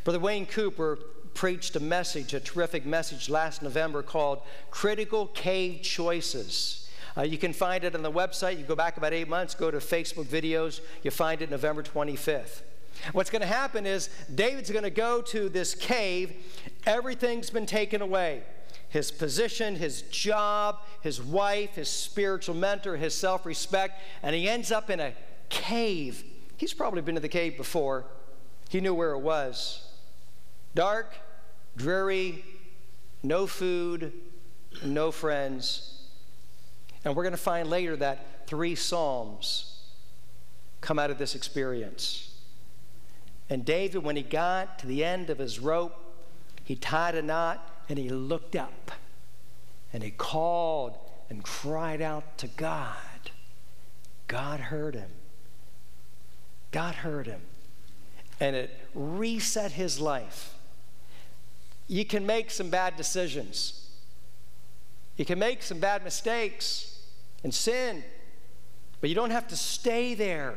[0.03, 0.99] Brother Wayne Cooper
[1.33, 6.80] preached a message, a terrific message last November called Critical Cave Choices.
[7.17, 8.57] Uh, you can find it on the website.
[8.57, 12.61] You go back about eight months, go to Facebook videos, you find it November 25th.
[13.13, 16.33] What's going to happen is David's going to go to this cave.
[16.85, 18.43] Everything's been taken away
[18.91, 24.69] his position, his job, his wife, his spiritual mentor, his self respect, and he ends
[24.69, 25.13] up in a
[25.47, 26.25] cave.
[26.57, 28.05] He's probably been to the cave before,
[28.69, 29.87] he knew where it was.
[30.75, 31.15] Dark,
[31.77, 32.43] dreary,
[33.23, 34.11] no food,
[34.83, 36.00] no friends.
[37.03, 39.79] And we're going to find later that three Psalms
[40.81, 42.35] come out of this experience.
[43.49, 45.95] And David, when he got to the end of his rope,
[46.63, 48.91] he tied a knot and he looked up
[49.93, 50.97] and he called
[51.29, 52.95] and cried out to God.
[54.27, 55.09] God heard him.
[56.71, 57.41] God heard him.
[58.39, 60.55] And it reset his life.
[61.87, 63.89] You can make some bad decisions.
[65.17, 66.90] You can make some bad mistakes
[67.43, 68.03] and sin.
[68.99, 70.55] But you don't have to stay there.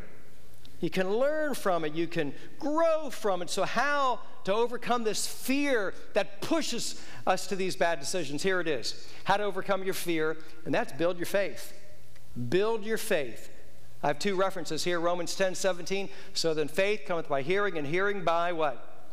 [0.81, 3.49] You can learn from it, you can grow from it.
[3.49, 8.43] So, how to overcome this fear that pushes us to these bad decisions?
[8.43, 11.73] Here it is how to overcome your fear, and that's build your faith.
[12.51, 13.51] Build your faith.
[14.03, 16.11] I have two references here Romans 10 17.
[16.35, 19.07] So then faith cometh by hearing, and hearing by what?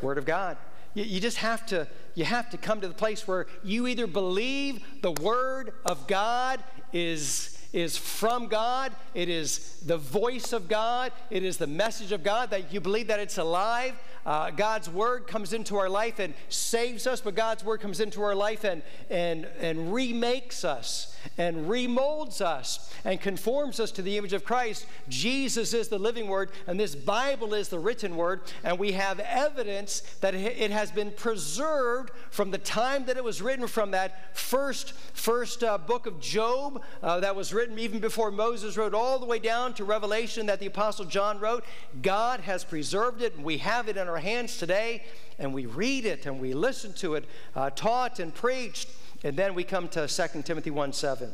[0.00, 0.56] Word of God.
[0.96, 4.08] You, you just have to, you have to come to the place where you either
[4.08, 11.12] believe the Word of God is, is from God, it is the voice of God,
[11.30, 13.94] it is the message of God, that you believe that it's alive,
[14.26, 18.22] uh, God's word comes into our life and saves us, but God's word comes into
[18.22, 24.16] our life and, and, and remakes us and remolds us and conforms us to the
[24.16, 24.86] image of Christ.
[25.08, 29.20] Jesus is the living word, and this Bible is the written word, and we have
[29.20, 34.36] evidence that it has been preserved from the time that it was written from that
[34.36, 39.18] first, first uh, book of Job uh, that was written even before Moses wrote, all
[39.18, 41.64] the way down to Revelation that the Apostle John wrote.
[42.02, 45.02] God has preserved it, and we have it in our hands today,
[45.38, 47.24] and we read it and we listen to it
[47.54, 48.88] uh, taught and preached.
[49.24, 51.32] And then we come to 2 Timothy 1 7.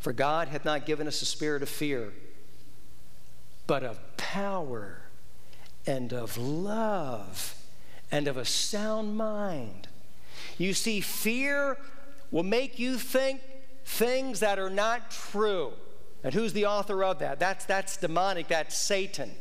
[0.00, 2.12] For God hath not given us a spirit of fear,
[3.66, 5.02] but of power
[5.86, 7.54] and of love
[8.10, 9.88] and of a sound mind.
[10.58, 11.78] You see, fear
[12.30, 13.40] will make you think
[13.84, 15.72] things that are not true.
[16.24, 17.38] And who's the author of that?
[17.38, 19.32] That's, that's demonic, that's Satan.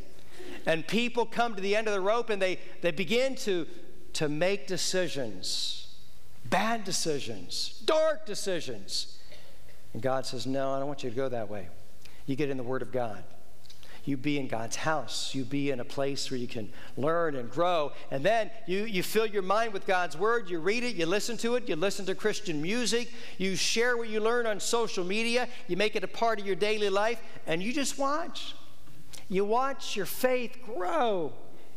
[0.66, 3.68] And people come to the end of the rope and they, they begin to,
[4.14, 5.82] to make decisions
[6.52, 9.18] bad decisions, dark decisions.
[9.94, 11.70] And God says, No, I don't want you to go that way.
[12.28, 13.24] You get in the Word of God.
[14.04, 15.36] You be in God's house.
[15.36, 17.92] You be in a place where you can learn and grow.
[18.10, 20.50] And then you, you fill your mind with God's Word.
[20.50, 24.10] You read it, you listen to it, you listen to Christian music, you share what
[24.10, 27.62] you learn on social media, you make it a part of your daily life, and
[27.62, 28.56] you just watch.
[29.32, 31.32] You watch your faith grow.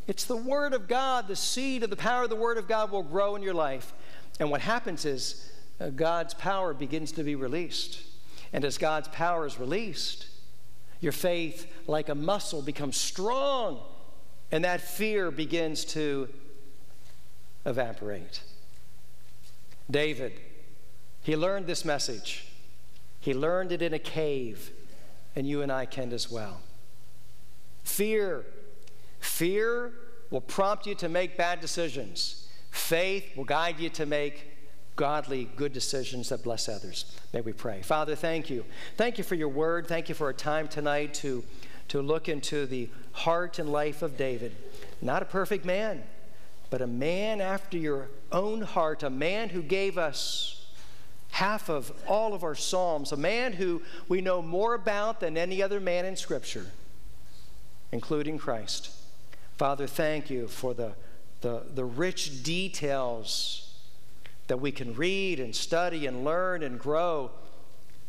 [0.09, 2.91] It's the Word of God, the seed of the power of the Word of God
[2.91, 3.93] will grow in your life.
[4.41, 8.01] And what happens is uh, God's power begins to be released.
[8.53, 10.27] And as God's power is released,
[10.99, 13.79] your faith, like a muscle, becomes strong,
[14.51, 16.29] and that fear begins to
[17.65, 18.43] evaporate.
[19.89, 20.33] David,
[21.23, 22.49] he learned this message.
[23.21, 24.73] He learned it in a cave,
[25.37, 26.61] and you and I can as well.
[27.85, 28.45] Fear.
[29.21, 29.93] Fear
[30.31, 32.49] will prompt you to make bad decisions.
[32.71, 34.51] Faith will guide you to make
[34.97, 37.05] godly, good decisions that bless others.
[37.33, 37.83] May we pray.
[37.83, 38.65] Father, thank you.
[38.97, 39.87] Thank you for your word.
[39.87, 41.45] Thank you for a time tonight to,
[41.89, 44.55] to look into the heart and life of David.
[45.01, 46.03] Not a perfect man,
[46.71, 50.67] but a man after your own heart, a man who gave us
[51.31, 55.61] half of all of our Psalms, a man who we know more about than any
[55.61, 56.67] other man in Scripture,
[57.93, 58.91] including Christ.
[59.57, 60.95] Father, thank you for the
[61.45, 63.71] the, the rich details
[64.47, 67.31] that we can read and study and learn and grow.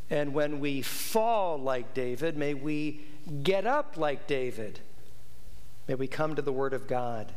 [0.09, 3.01] And when we fall like David, may we
[3.43, 4.79] get up like David.
[5.89, 7.33] May we come to the Word of God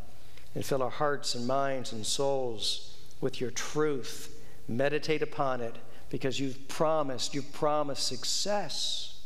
[0.55, 4.41] and fill our hearts and minds and souls with your truth.
[4.69, 5.75] Meditate upon it
[6.11, 9.19] because you've promised, you've promised success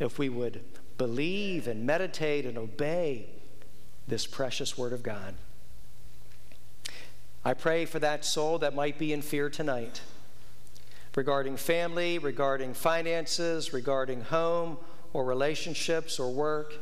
[0.00, 0.62] if we would
[0.98, 3.26] believe and meditate and obey
[4.06, 5.34] this precious Word of God.
[7.44, 10.00] I pray for that soul that might be in fear tonight
[11.14, 14.78] regarding family, regarding finances, regarding home
[15.12, 16.74] or relationships or work.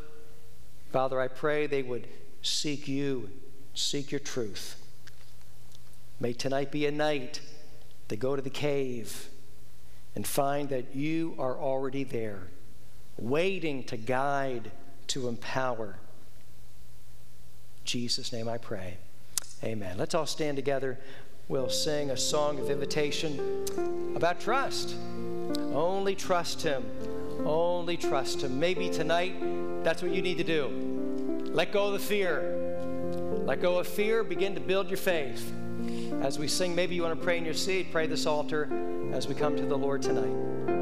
[0.91, 2.07] Father, I pray they would
[2.43, 3.31] seek you,
[3.75, 4.77] seek your truth.
[6.21, 7.41] May tonight be a night
[8.09, 9.29] they go to the cave
[10.15, 12.49] and find that you are already there,
[13.29, 14.71] waiting to guide,
[15.09, 15.97] to empower.
[17.85, 18.97] Jesus' name I pray.
[19.65, 19.97] Amen.
[19.99, 20.99] Let's all stand together.
[21.49, 23.65] We'll sing a song of invitation
[24.17, 24.97] about trust.
[25.73, 26.85] Only trust Him.
[27.45, 28.59] Only trust Him.
[28.59, 29.35] Maybe tonight
[29.85, 30.69] that's what you need to do.
[31.53, 32.59] Let go of the fear.
[33.45, 34.25] Let go of fear.
[34.25, 35.53] Begin to build your faith.
[36.23, 37.91] As we sing, maybe you want to pray in your seat.
[37.91, 38.69] Pray this altar
[39.13, 40.82] as we come to the Lord tonight.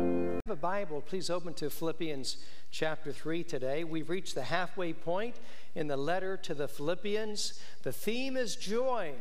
[0.51, 2.39] A Bible, please open to Philippians
[2.73, 3.85] chapter 3 today.
[3.85, 5.37] We've reached the halfway point
[5.77, 7.61] in the letter to the Philippians.
[7.85, 9.13] The theme is joy.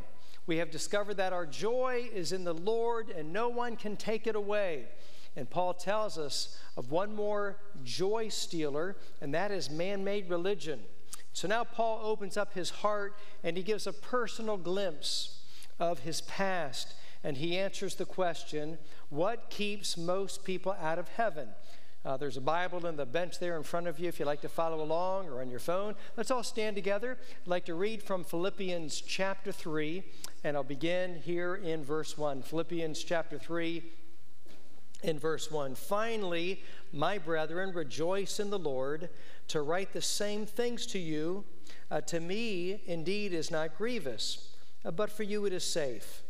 [0.47, 4.25] We have discovered that our joy is in the Lord and no one can take
[4.25, 4.85] it away.
[5.35, 10.79] And Paul tells us of one more joy stealer, and that is man made religion.
[11.33, 15.43] So now Paul opens up his heart and he gives a personal glimpse
[15.79, 16.95] of his past.
[17.23, 18.77] And he answers the question
[19.09, 21.49] what keeps most people out of heaven?
[22.05, 24.39] Uh, there's a Bible in the bench there in front of you if you'd like
[24.41, 25.95] to follow along or on your phone.
[26.15, 27.17] Let's all stand together.
[27.41, 30.03] I'd like to read from Philippians chapter 3,
[30.45, 32.43] and I'll begin here in verse 1.
[32.43, 33.83] Philippians chapter 3,
[35.03, 36.61] in verse 1 Finally,
[36.91, 39.09] my brethren, rejoice in the Lord.
[39.49, 41.43] To write the same things to you,
[41.89, 44.53] uh, to me indeed is not grievous,
[44.85, 46.21] uh, but for you it is safe.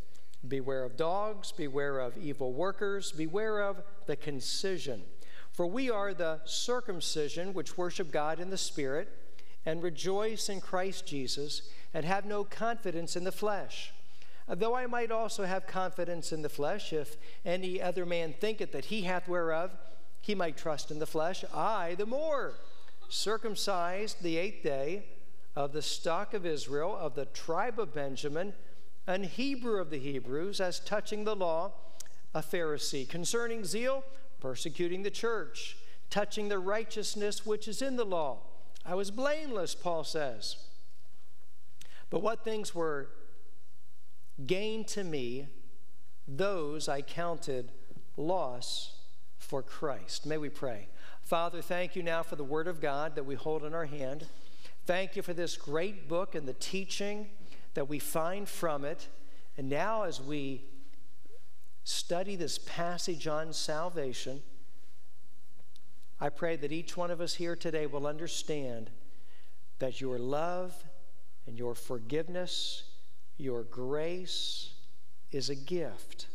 [0.47, 5.03] Beware of dogs, beware of evil workers, beware of the concision.
[5.51, 9.09] For we are the circumcision which worship God in the Spirit,
[9.65, 11.63] and rejoice in Christ Jesus,
[11.93, 13.93] and have no confidence in the flesh
[14.49, 18.85] Though I might also have confidence in the flesh, if any other man thinketh that
[18.85, 19.71] he hath whereof
[20.21, 22.53] he might trust in the flesh, I the more,
[23.09, 25.05] circumcised the eighth day,
[25.55, 28.53] of the stock of Israel, of the tribe of Benjamin,
[29.07, 31.73] an Hebrew of the Hebrews, as touching the law,
[32.33, 34.03] a Pharisee, concerning zeal,
[34.39, 35.77] persecuting the church,
[36.09, 38.39] touching the righteousness which is in the law.
[38.85, 40.57] I was blameless, Paul says.
[42.09, 43.09] But what things were
[44.45, 45.47] gain to me,
[46.27, 47.71] those I counted
[48.17, 48.95] loss
[49.37, 50.25] for Christ.
[50.25, 50.87] May we pray.
[51.21, 54.25] Father, thank you now for the Word of God that we hold in our hand.
[54.85, 57.29] Thank you for this great book and the teaching
[57.79, 59.07] that we find from it.
[59.57, 60.65] And now, as we
[61.85, 64.41] study this passage on salvation,
[66.19, 68.89] I pray that each one of us here today will understand
[69.79, 70.75] that your love
[71.47, 72.83] and your forgiveness
[73.37, 74.73] your grace
[75.31, 76.27] is a gift,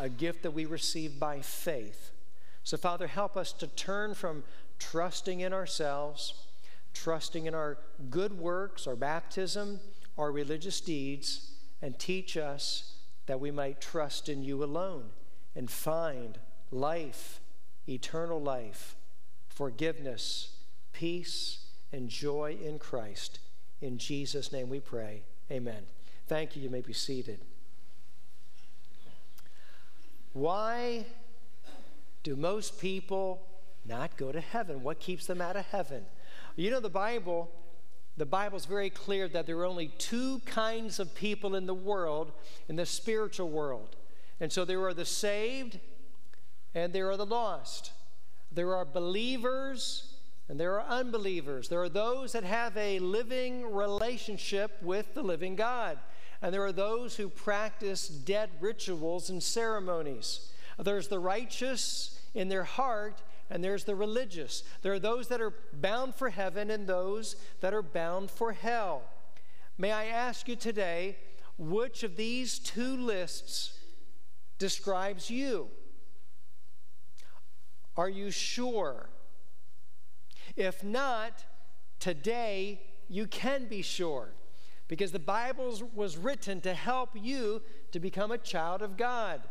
[0.00, 2.10] a gift that we receive by faith.
[2.64, 4.42] So, Father, help us to turn from
[4.80, 6.34] trusting in ourselves,
[6.92, 7.78] trusting in our
[8.10, 9.78] good works, our baptism,
[10.18, 11.50] our religious deeds,
[11.82, 12.94] and teach us
[13.26, 15.10] that we might trust in you alone
[15.54, 16.38] and find
[16.70, 17.40] life,
[17.88, 18.96] eternal life,
[19.48, 20.56] forgiveness,
[20.92, 23.40] peace, and joy in Christ.
[23.80, 25.22] In Jesus' name we pray.
[25.50, 25.84] Amen.
[26.26, 26.62] Thank you.
[26.62, 27.40] You may be seated.
[30.32, 31.06] Why
[32.22, 33.46] do most people
[33.86, 34.82] not go to heaven?
[34.82, 36.04] What keeps them out of heaven?
[36.56, 37.50] You know, the Bible,
[38.16, 42.32] the Bible's very clear that there are only two kinds of people in the world,
[42.68, 43.96] in the spiritual world.
[44.40, 45.78] And so there are the saved
[46.74, 47.92] and there are the lost.
[48.50, 50.14] There are believers
[50.48, 51.68] and there are unbelievers.
[51.68, 55.98] There are those that have a living relationship with the living God
[56.42, 60.52] and there are those who practice dead rituals and ceremonies.
[60.78, 64.62] There's the righteous in their heart, and there's the religious.
[64.82, 69.02] There are those that are bound for heaven and those that are bound for hell.
[69.78, 71.16] May I ask you today,
[71.58, 73.78] which of these two lists
[74.58, 75.68] describes you?
[77.96, 79.08] Are you sure?
[80.54, 81.44] If not,
[81.98, 84.30] today you can be sure
[84.88, 89.42] because the Bible was written to help you to become a child of God,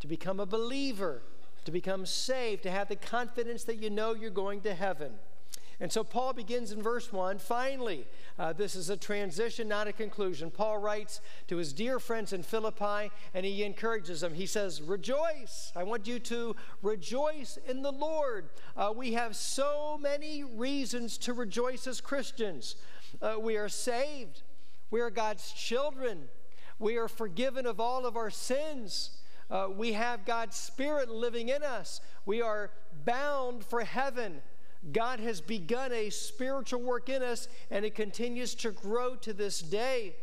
[0.00, 1.22] to become a believer,
[1.64, 5.12] to become saved, to have the confidence that you know you're going to heaven.
[5.80, 7.38] And so Paul begins in verse 1.
[7.38, 8.06] Finally,
[8.38, 10.50] uh, this is a transition, not a conclusion.
[10.50, 14.34] Paul writes to his dear friends in Philippi and he encourages them.
[14.34, 15.72] He says, Rejoice.
[15.74, 18.50] I want you to rejoice in the Lord.
[18.76, 22.76] Uh, we have so many reasons to rejoice as Christians.
[23.20, 24.42] Uh, we are saved.
[24.90, 26.28] We are God's children.
[26.78, 29.10] We are forgiven of all of our sins.
[29.50, 32.00] Uh, we have God's Spirit living in us.
[32.26, 32.70] We are
[33.04, 34.42] bound for heaven.
[34.92, 39.60] God has begun a spiritual work in us, and it continues to grow to this
[39.60, 40.16] day.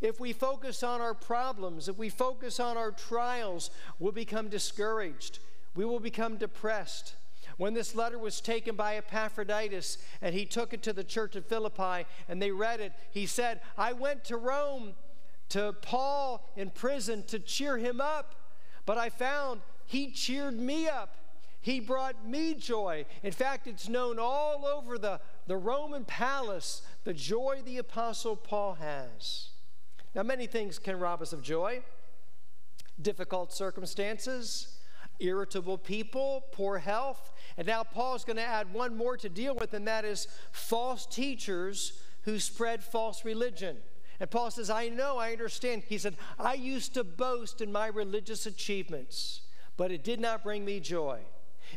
[0.00, 5.38] If we focus on our problems, if we focus on our trials, we'll become discouraged.
[5.74, 7.14] We will become depressed.
[7.56, 11.46] When this letter was taken by Epaphroditus and he took it to the church of
[11.46, 14.94] Philippi and they read it, he said, I went to Rome
[15.50, 18.34] to Paul in prison to cheer him up,
[18.84, 21.16] but I found he cheered me up.
[21.60, 23.06] He brought me joy.
[23.22, 28.74] In fact, it's known all over the, the Roman palace the joy the Apostle Paul
[28.74, 29.48] has.
[30.14, 31.82] Now, many things can rob us of joy
[33.00, 34.78] difficult circumstances,
[35.20, 39.74] irritable people, poor health, and now Paul's going to add one more to deal with,
[39.74, 43.76] and that is false teachers who spread false religion.
[44.20, 45.82] And Paul says, I know, I understand.
[45.88, 49.42] He said, I used to boast in my religious achievements,
[49.76, 51.20] but it did not bring me joy.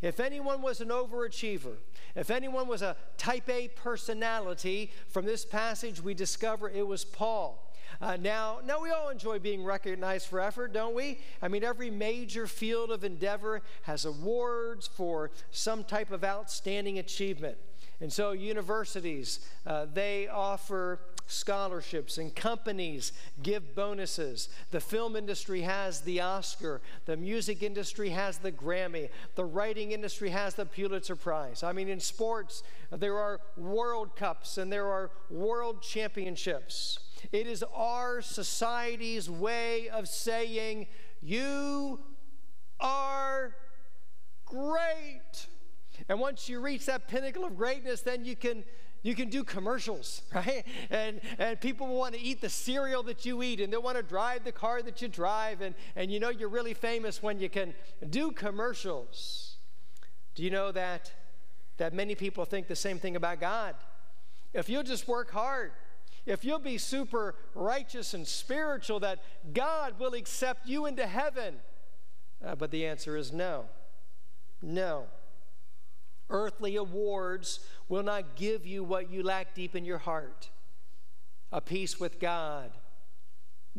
[0.01, 1.77] If anyone was an overachiever,
[2.15, 7.65] if anyone was a type A personality, from this passage we discover it was Paul.
[8.01, 11.19] Uh, now, now we all enjoy being recognized for effort, don't we?
[11.41, 17.57] I mean, every major field of endeavor has awards for some type of outstanding achievement.
[18.01, 24.49] And so, universities, uh, they offer scholarships, and companies give bonuses.
[24.71, 30.29] The film industry has the Oscar, the music industry has the Grammy, the writing industry
[30.29, 31.61] has the Pulitzer Prize.
[31.61, 36.99] I mean, in sports, there are World Cups and there are World Championships.
[37.31, 40.87] It is our society's way of saying,
[41.21, 41.99] You
[42.79, 43.55] are
[44.45, 45.47] great.
[46.07, 48.63] And once you reach that pinnacle of greatness, then you can
[49.01, 50.65] you can do commercials, right?
[50.89, 54.03] And and people want to eat the cereal that you eat, and they'll want to
[54.03, 57.49] drive the car that you drive, and, and you know you're really famous when you
[57.49, 57.73] can
[58.09, 59.57] do commercials.
[60.35, 61.11] Do you know that
[61.77, 63.75] that many people think the same thing about God?
[64.53, 65.71] If you'll just work hard,
[66.25, 69.19] if you'll be super righteous and spiritual, that
[69.53, 71.55] God will accept you into heaven.
[72.43, 73.65] Uh, but the answer is no.
[74.61, 75.05] No.
[76.29, 80.49] Earthly awards will not give you what you lack deep in your heart
[81.51, 82.69] a peace with God,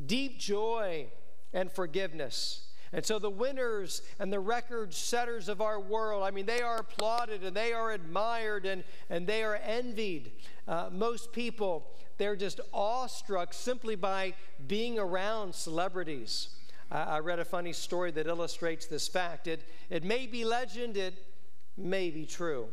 [0.07, 1.07] deep joy,
[1.53, 2.67] and forgiveness.
[2.93, 6.79] And so the winners and the record setters of our world, I mean, they are
[6.79, 10.33] applauded and they are admired and, and they are envied.
[10.67, 11.87] Uh, most people,
[12.19, 14.35] they're just awestruck simply by
[14.67, 16.49] being around celebrities.
[16.91, 19.47] Uh, I read a funny story that illustrates this fact.
[19.47, 21.15] It, it may be legend, it
[21.77, 22.69] may be true.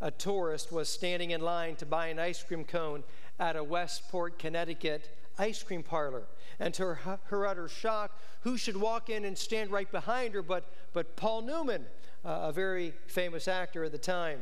[0.00, 3.02] A tourist was standing in line to buy an ice cream cone
[3.38, 6.24] at a Westport, Connecticut ice cream parlor.
[6.58, 10.42] And to her, her utter shock, who should walk in and stand right behind her
[10.42, 11.86] but, but Paul Newman,
[12.24, 14.40] uh, a very famous actor at the time.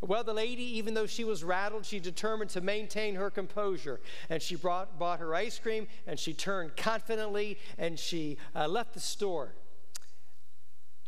[0.00, 4.00] Well, the lady, even though she was rattled, she determined to maintain her composure.
[4.28, 8.94] And she brought, bought her ice cream and she turned confidently and she uh, left
[8.94, 9.54] the store.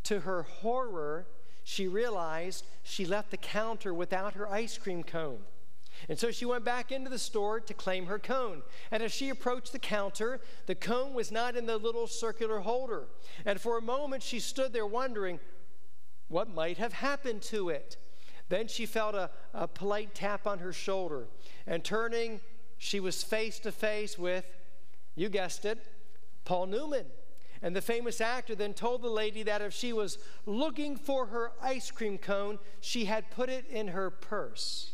[0.04, 1.26] To her horror,
[1.68, 5.40] she realized she left the counter without her ice cream cone.
[6.08, 8.62] And so she went back into the store to claim her cone.
[8.92, 13.08] And as she approached the counter, the cone was not in the little circular holder.
[13.44, 15.40] And for a moment, she stood there wondering
[16.28, 17.96] what might have happened to it.
[18.48, 21.26] Then she felt a, a polite tap on her shoulder.
[21.66, 22.38] And turning,
[22.78, 24.44] she was face to face with,
[25.16, 25.84] you guessed it,
[26.44, 27.06] Paul Newman.
[27.62, 31.52] And the famous actor then told the lady that if she was looking for her
[31.62, 34.92] ice cream cone, she had put it in her purse.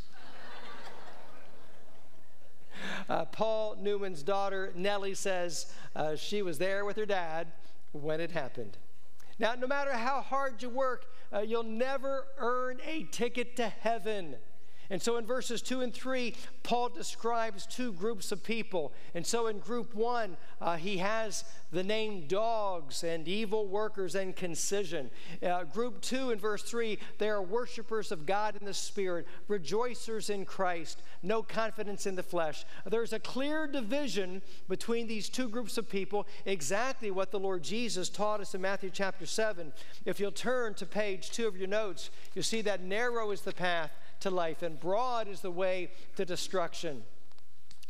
[3.08, 7.52] Uh, Paul Newman's daughter, Nellie, says uh, she was there with her dad
[7.92, 8.78] when it happened.
[9.38, 14.36] Now, no matter how hard you work, uh, you'll never earn a ticket to heaven.
[14.92, 18.92] And so in verses 2 and 3, Paul describes two groups of people.
[19.14, 24.36] And so in group 1, uh, he has the name dogs and evil workers and
[24.36, 25.08] concision.
[25.42, 30.28] Uh, group 2 in verse 3, they are worshipers of God in the Spirit, rejoicers
[30.28, 32.66] in Christ, no confidence in the flesh.
[32.84, 38.10] There's a clear division between these two groups of people, exactly what the Lord Jesus
[38.10, 39.72] taught us in Matthew chapter 7.
[40.04, 43.54] If you'll turn to page 2 of your notes, you'll see that narrow is the
[43.54, 43.90] path
[44.22, 47.02] to life, and broad is the way to destruction.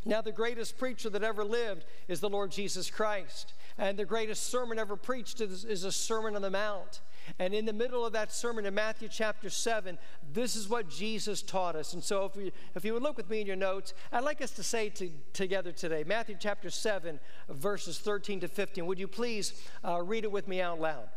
[0.05, 3.53] Now, the greatest preacher that ever lived is the Lord Jesus Christ.
[3.77, 7.01] And the greatest sermon ever preached is, is, a Sermon on the Mount.
[7.39, 9.97] And in the middle of that sermon in Matthew chapter 7,
[10.33, 11.93] this is what Jesus taught us.
[11.93, 14.41] And so, if, we, if you would look with me in your notes, I'd like
[14.41, 17.19] us to say to, together today Matthew chapter 7,
[17.49, 18.85] verses 13 to 15.
[18.85, 19.53] Would you please
[19.87, 21.07] uh, read it with me out loud?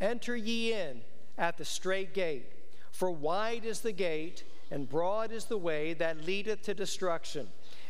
[0.00, 1.00] Enter ye in
[1.38, 2.59] at the strait gate.
[3.00, 7.48] For wide is the gate, and broad is the way that leadeth to destruction,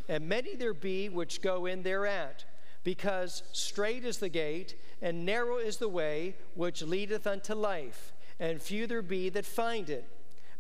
[0.09, 2.45] and many there be which go in thereat.
[2.85, 8.63] Because strait is the gate, and narrow is the way which leadeth unto life, and
[8.63, 10.05] few there be that find it.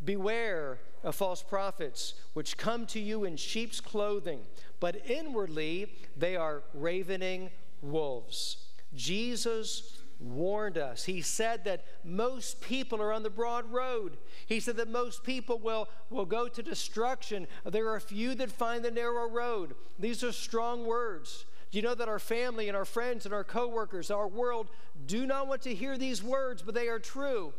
[0.04, 4.40] Beware of false prophets, which come to you in sheep's clothing,
[4.80, 7.50] but inwardly they are ravening
[7.82, 8.56] wolves.
[8.96, 11.04] Jesus warned us.
[11.04, 14.18] He said that most people are on the broad road.
[14.46, 17.46] He said that most people will, will go to destruction.
[17.64, 19.74] There are a few that find the narrow road.
[19.98, 21.46] These are strong words.
[21.70, 24.70] Do you know that our family and our friends and our coworkers, our world,
[25.06, 27.52] do not want to hear these words, but they are true?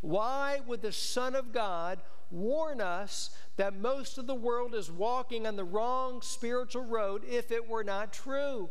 [0.00, 2.00] Why would the Son of God
[2.30, 7.50] warn us that most of the world is walking on the wrong spiritual road if
[7.50, 8.70] it were not true?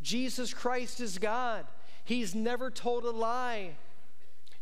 [0.00, 1.66] Jesus Christ is God.
[2.04, 3.76] He's never told a lie.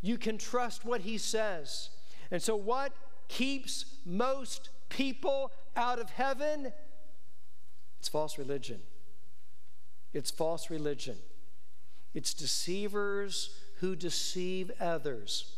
[0.02, 1.90] You can trust what he says.
[2.30, 2.92] And so, what
[3.28, 6.72] keeps most people out of heaven?
[7.98, 8.80] It's false religion.
[10.12, 11.16] It's false religion.
[12.14, 15.56] It's deceivers who deceive others.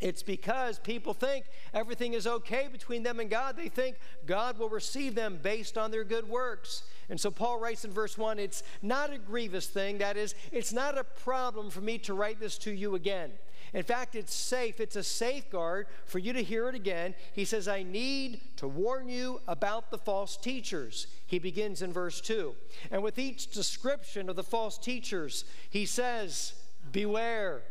[0.00, 3.56] It's because people think everything is okay between them and God.
[3.56, 3.96] They think
[4.26, 6.84] God will receive them based on their good works.
[7.08, 9.98] And so Paul writes in verse 1 it's not a grievous thing.
[9.98, 13.32] That is, it's not a problem for me to write this to you again.
[13.74, 17.14] In fact, it's safe, it's a safeguard for you to hear it again.
[17.34, 21.06] He says, I need to warn you about the false teachers.
[21.26, 22.54] He begins in verse 2.
[22.90, 26.54] And with each description of the false teachers, he says,
[26.92, 27.62] Beware.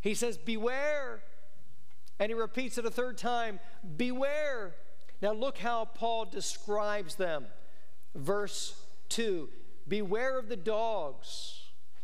[0.00, 1.22] He says, Beware.
[2.20, 3.60] And he repeats it a third time
[3.96, 4.74] Beware.
[5.20, 7.46] Now, look how Paul describes them.
[8.14, 8.80] Verse
[9.10, 9.48] 2
[9.86, 11.54] Beware of the dogs.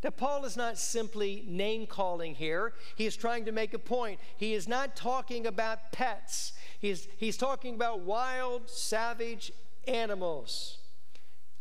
[0.03, 2.75] Now, Paul is not simply name calling here.
[2.95, 4.21] He is trying to make a point.
[4.37, 9.53] He is not talking about pets, he's, he's talking about wild, savage
[9.89, 10.79] animals.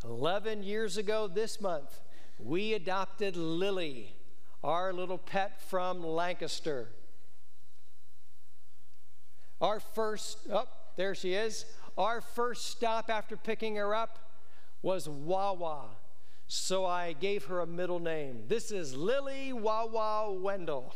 [0.03, 2.01] 11 years ago this month,
[2.37, 4.13] we adopted Lily,
[4.63, 6.87] our little pet from Lancaster.
[9.59, 11.65] Our first, oh, there she is.
[11.97, 14.19] Our first stop after picking her up
[14.81, 15.85] was Wawa.
[16.47, 18.43] So I gave her a middle name.
[18.47, 20.93] This is Lily Wawa Wendell.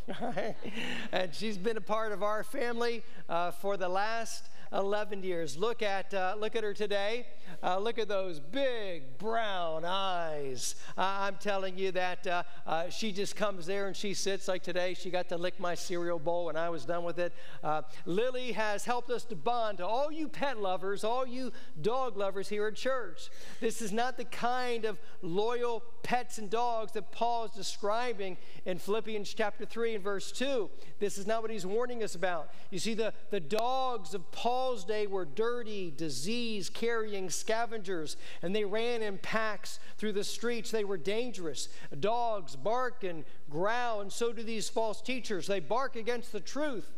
[1.12, 5.58] and she's been a part of our family uh, for the last 11 years.
[5.58, 7.26] Look at, uh, look at her today.
[7.64, 10.76] Uh, look at those big brown eyes.
[10.98, 14.94] I'm telling you that uh, uh, she just comes there and she sits like today.
[14.94, 17.34] She got to lick my cereal bowl when I was done with it.
[17.64, 21.52] Uh, Lily has helped us to bond to all you pet lovers, all you
[21.82, 23.30] dog lovers here at church.
[23.60, 28.78] This is not the kind of loyal pets and dogs that Paul is describing in
[28.78, 30.70] Philippians chapter 3 and verse 2.
[31.00, 32.52] This is not what he's warning us about.
[32.72, 38.66] You see, the, the dogs of Paul's day were dirty, disease carrying scavengers, and they
[38.66, 40.72] ran in packs through the streets.
[40.72, 41.70] They were dangerous.
[42.00, 45.46] Dogs bark and growl, and so do these false teachers.
[45.46, 46.92] They bark against the truth.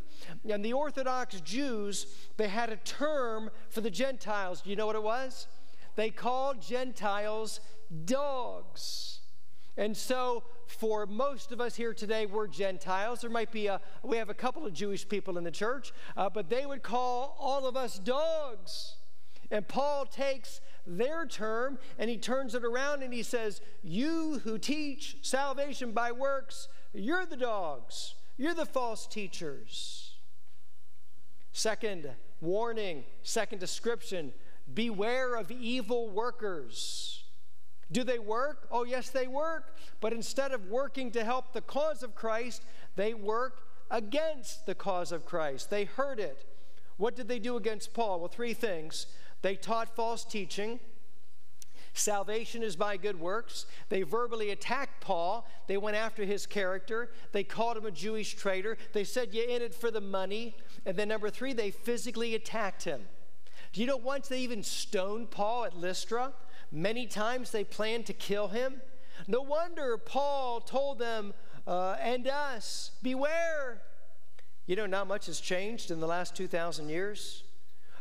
[0.49, 2.05] And the Orthodox Jews,
[2.37, 4.61] they had a term for the Gentiles.
[4.61, 5.45] Do you know what it was?
[5.97, 7.59] They called Gentiles
[8.05, 9.18] dogs.
[9.79, 13.21] And so, for most of us here today, we're Gentiles.
[13.21, 16.29] There might be a, we have a couple of Jewish people in the church, uh,
[16.29, 18.97] but they would call all of us dogs.
[19.49, 24.57] And Paul takes their term and he turns it around and he says, You who
[24.57, 30.15] teach salvation by works, you're the dogs, you're the false teachers.
[31.53, 32.09] Second
[32.41, 34.33] warning, second description
[34.73, 37.18] beware of evil workers.
[37.91, 38.67] Do they work?
[38.71, 39.75] Oh, yes, they work.
[39.99, 42.63] But instead of working to help the cause of Christ,
[42.95, 45.69] they work against the cause of Christ.
[45.69, 46.45] They hurt it.
[46.97, 48.19] What did they do against Paul?
[48.19, 49.07] Well, three things.
[49.41, 50.79] They taught false teaching.
[51.93, 53.65] Salvation is by good works.
[53.89, 55.47] They verbally attacked Paul.
[55.67, 57.09] They went after his character.
[57.31, 58.77] They called him a Jewish traitor.
[58.93, 60.55] They said, You're in it for the money.
[60.85, 63.01] And then, number three, they physically attacked him.
[63.73, 66.33] Do you know once they even stoned Paul at Lystra?
[66.71, 68.81] Many times they planned to kill him.
[69.27, 71.33] No wonder Paul told them
[71.67, 73.81] uh, and us, beware.
[74.65, 77.43] You know, not much has changed in the last 2,000 years.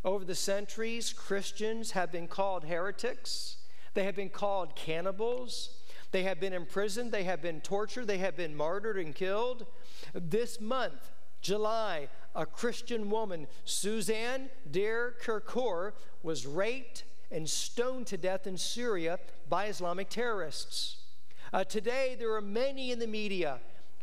[0.05, 3.57] Over the centuries, Christians have been called heretics,
[3.95, 5.71] they have been called cannibals.
[6.11, 9.67] They have been imprisoned, they have been tortured, they have been martyred and killed.
[10.15, 11.11] This month,
[11.43, 15.93] July, a Christian woman, Suzanne Der Kirkor,
[16.23, 19.19] was raped and stoned to death in Syria
[19.49, 20.97] by Islamic terrorists.
[21.53, 23.59] Uh, today, there are many in the media,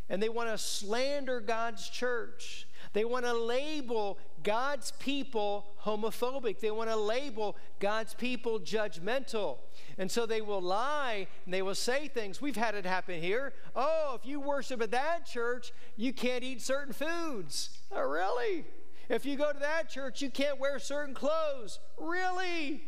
[0.09, 2.67] and they want to slander God's church.
[2.93, 6.59] They want to label God's people homophobic.
[6.59, 9.57] They want to label God's people judgmental.
[9.97, 12.39] And so they will lie and they will say things.
[12.39, 13.53] We've had it happen here.
[13.75, 17.77] Oh, if you worship at that church, you can't eat certain foods.
[17.91, 18.65] Oh, really?
[19.09, 21.79] If you go to that church, you can't wear certain clothes.
[21.99, 22.83] Really?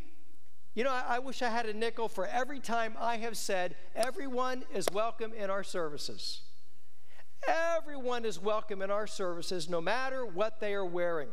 [0.78, 3.74] You know, I, I, wish I had a nickel for every time I have said,
[3.96, 6.42] everyone is welcome in our services.
[7.48, 11.30] Everyone is welcome in our services, no matter what they are wearing.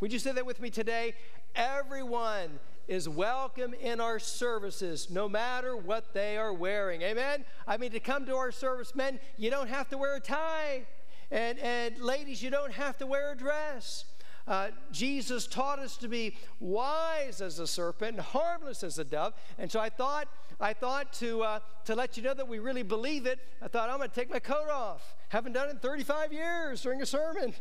[0.00, 1.14] Would you say that with me today?
[1.54, 7.00] Everyone is welcome in our services, no matter what they are wearing.
[7.00, 7.46] Amen?
[7.66, 10.82] I mean, to come to our service, men, you don't have to wear a tie.
[11.30, 14.04] And, and ladies, you don't have to wear a dress.
[14.46, 19.34] Uh, Jesus taught us to be wise as a serpent, and harmless as a dove.
[19.58, 20.28] And so I thought,
[20.60, 23.88] I thought to, uh, to let you know that we really believe it, I thought
[23.88, 25.14] I'm going to take my coat off.
[25.28, 27.54] Haven't done it in 35 years during a sermon.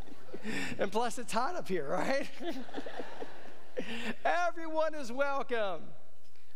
[0.78, 2.28] and plus, it's hot up here, right?
[4.24, 5.82] Everyone is welcome.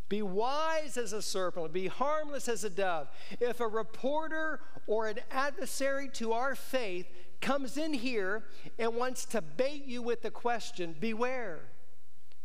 [0.09, 3.09] Be wise as a serpent, be harmless as a dove.
[3.41, 7.07] If a reporter or an adversary to our faith
[7.41, 8.43] comes in here
[8.79, 11.59] and wants to bait you with the question beware,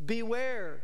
[0.05, 0.83] beware.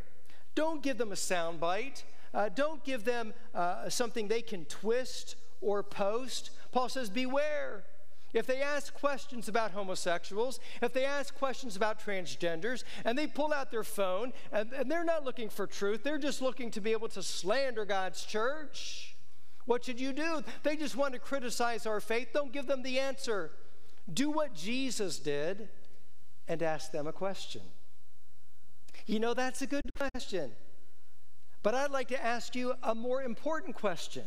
[0.54, 2.02] Don't give them a soundbite.
[2.34, 6.50] Uh, don't give them uh, something they can twist or post.
[6.72, 7.84] Paul says, beware.
[8.34, 13.54] If they ask questions about homosexuals, if they ask questions about transgenders, and they pull
[13.54, 16.92] out their phone and, and, they're not looking for truth, they're just looking to be
[16.92, 19.16] able to slander God's church,
[19.64, 20.42] what should you do?
[20.62, 22.28] They just want to criticize our faith.
[22.34, 23.50] Don't give them the answer.
[24.12, 25.68] Do what Jesus did
[26.46, 27.62] and ask them a question.
[29.06, 30.52] You know, that's a good question.
[31.62, 34.24] But I'd like to ask you a more important question.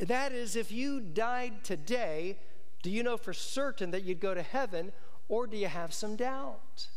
[0.00, 2.38] That is, if you died today,
[2.82, 4.92] do you know for certain that you'd go to heaven,
[5.28, 6.88] or do you have some doubt?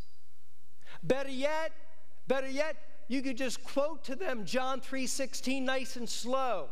[1.03, 1.71] Better yet,
[2.27, 2.77] better yet,
[3.07, 6.69] you could just quote to them John 3:16 nice and slow.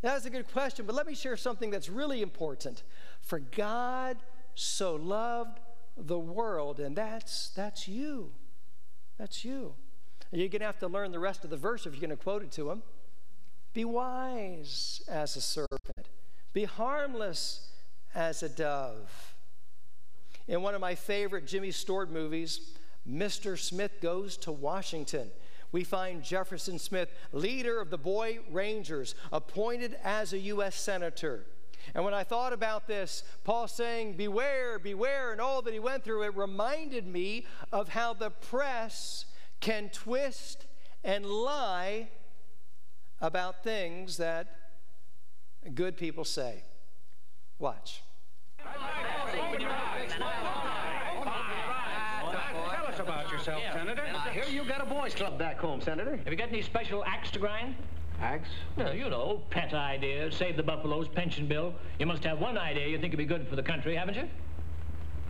[0.00, 2.82] That's a good question, but let me share something that's really important.
[3.28, 4.16] For God
[4.54, 5.60] so loved
[5.98, 8.30] the world, and that's that's you.
[9.18, 9.74] That's you.
[10.32, 12.16] You're going to have to learn the rest of the verse if you're going to
[12.16, 12.82] quote it to him.
[13.74, 16.08] Be wise as a serpent,
[16.54, 17.68] be harmless
[18.14, 19.34] as a dove.
[20.46, 23.58] In one of my favorite Jimmy Stewart movies, Mr.
[23.58, 25.30] Smith Goes to Washington,
[25.70, 30.76] we find Jefferson Smith, leader of the Boy Rangers, appointed as a U.S.
[30.76, 31.44] Senator.
[31.94, 36.04] And when I thought about this, Paul saying, Beware, beware, and all that he went
[36.04, 39.24] through, it reminded me of how the press
[39.60, 40.66] can twist
[41.04, 42.08] and lie
[43.20, 44.48] about things that
[45.74, 46.62] good people say.
[47.58, 48.02] Watch.
[52.70, 54.04] Tell us about yourself, Senator.
[54.14, 56.16] I hear you got a boys' club back home, Senator.
[56.16, 57.74] Have you got any special axe to grind?
[58.20, 58.48] Axe?
[58.76, 61.72] No, you know, pet ideas, save the buffaloes, pension bill.
[61.98, 64.28] You must have one idea you think would be good for the country, haven't you?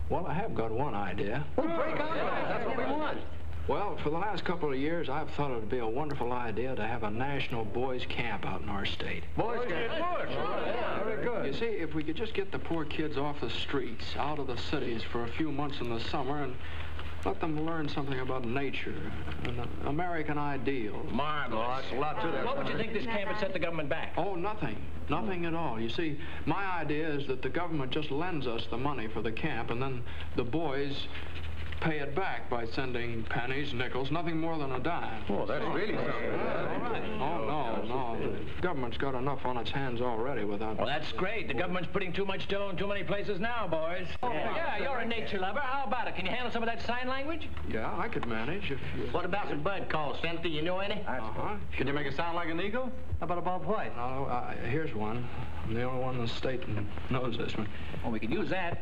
[0.09, 1.45] Well, I have got one idea.
[1.55, 2.15] Well, break out.
[2.49, 3.19] That's what we want.
[3.67, 6.75] Well, for the last couple of years, I've thought it would be a wonderful idea
[6.75, 9.23] to have a national boys' camp out in our state.
[9.37, 9.91] Boys' camp?
[9.91, 10.29] Boys.
[10.31, 11.45] Yeah, very good.
[11.45, 14.47] You see, if we could just get the poor kids off the streets, out of
[14.47, 16.55] the cities for a few months in the summer and
[17.25, 18.95] let them learn something about nature
[19.43, 21.03] and American ideal.
[21.11, 21.85] Marvelous.
[21.91, 22.45] Oh, a lot to that.
[22.45, 24.13] What would you think this camp would set the government back?
[24.17, 24.77] Oh, nothing.
[25.09, 25.79] Nothing at all.
[25.79, 29.31] You see, my idea is that the government just lends us the money for the
[29.31, 30.03] camp, and then
[30.35, 31.07] the boys
[31.81, 35.23] pay it back by sending pennies, nickels, nothing more than a dime.
[35.29, 36.39] Oh, that's really something.
[36.41, 37.03] All right.
[37.19, 38.35] Oh, no, no.
[38.55, 40.77] The government's got enough on its hands already without...
[40.77, 41.47] Well, that's great.
[41.47, 44.07] The government's putting too much dough in too many places now, boys.
[44.21, 44.55] Oh, yeah.
[44.55, 45.59] yeah, you're a nature lover.
[45.59, 46.15] How about it?
[46.15, 47.47] Can you handle some of that sign language?
[47.71, 49.05] Yeah, I could manage if you...
[49.11, 50.49] What about some bird calls, Senator?
[50.49, 51.01] You know any?
[51.07, 51.55] Uh-huh.
[51.77, 52.91] Can you make it sound like an eagle?
[53.19, 53.95] How about a Bob White?
[53.95, 55.27] No, uh, here's one.
[55.65, 57.67] I'm the only one in the state that knows this one.
[58.01, 58.81] Well, we could use that.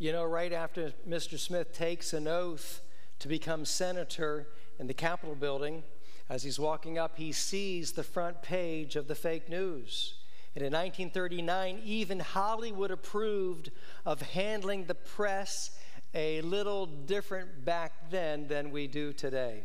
[0.00, 1.38] You know, right after Mr.
[1.38, 2.80] Smith takes an oath
[3.18, 5.82] to become senator in the Capitol building,
[6.30, 10.19] as he's walking up, he sees the front page of the fake news.
[10.56, 13.70] And in 1939, even Hollywood approved
[14.04, 15.70] of handling the press
[16.12, 19.62] a little different back then than we do today.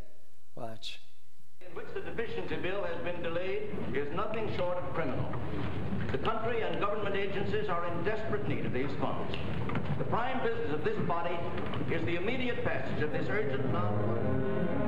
[0.56, 1.00] Watch.
[1.60, 5.34] In which the deficiency bill has been delayed is nothing short of criminal.
[6.12, 9.36] The country and government agencies are in desperate need of these funds.
[9.98, 11.36] The prime business of this body
[11.92, 14.85] is the immediate passage of this urgent law.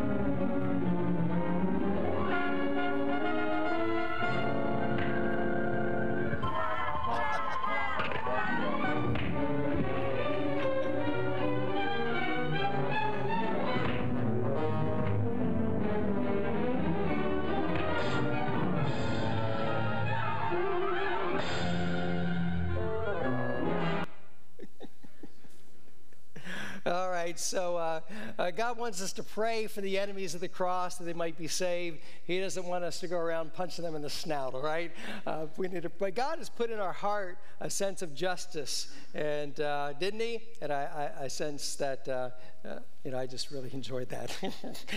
[27.48, 28.02] So uh,
[28.38, 31.38] uh, God wants us to pray for the enemies of the cross that they might
[31.38, 32.00] be saved.
[32.26, 34.92] He doesn't want us to go around punching them in the snout, all right?
[35.26, 38.94] Uh, we need to, but God has put in our heart a sense of justice,
[39.14, 40.42] and uh, didn't He?
[40.62, 42.30] And I, I, I sense that, uh,
[42.68, 44.38] uh, you know, I just really enjoyed that.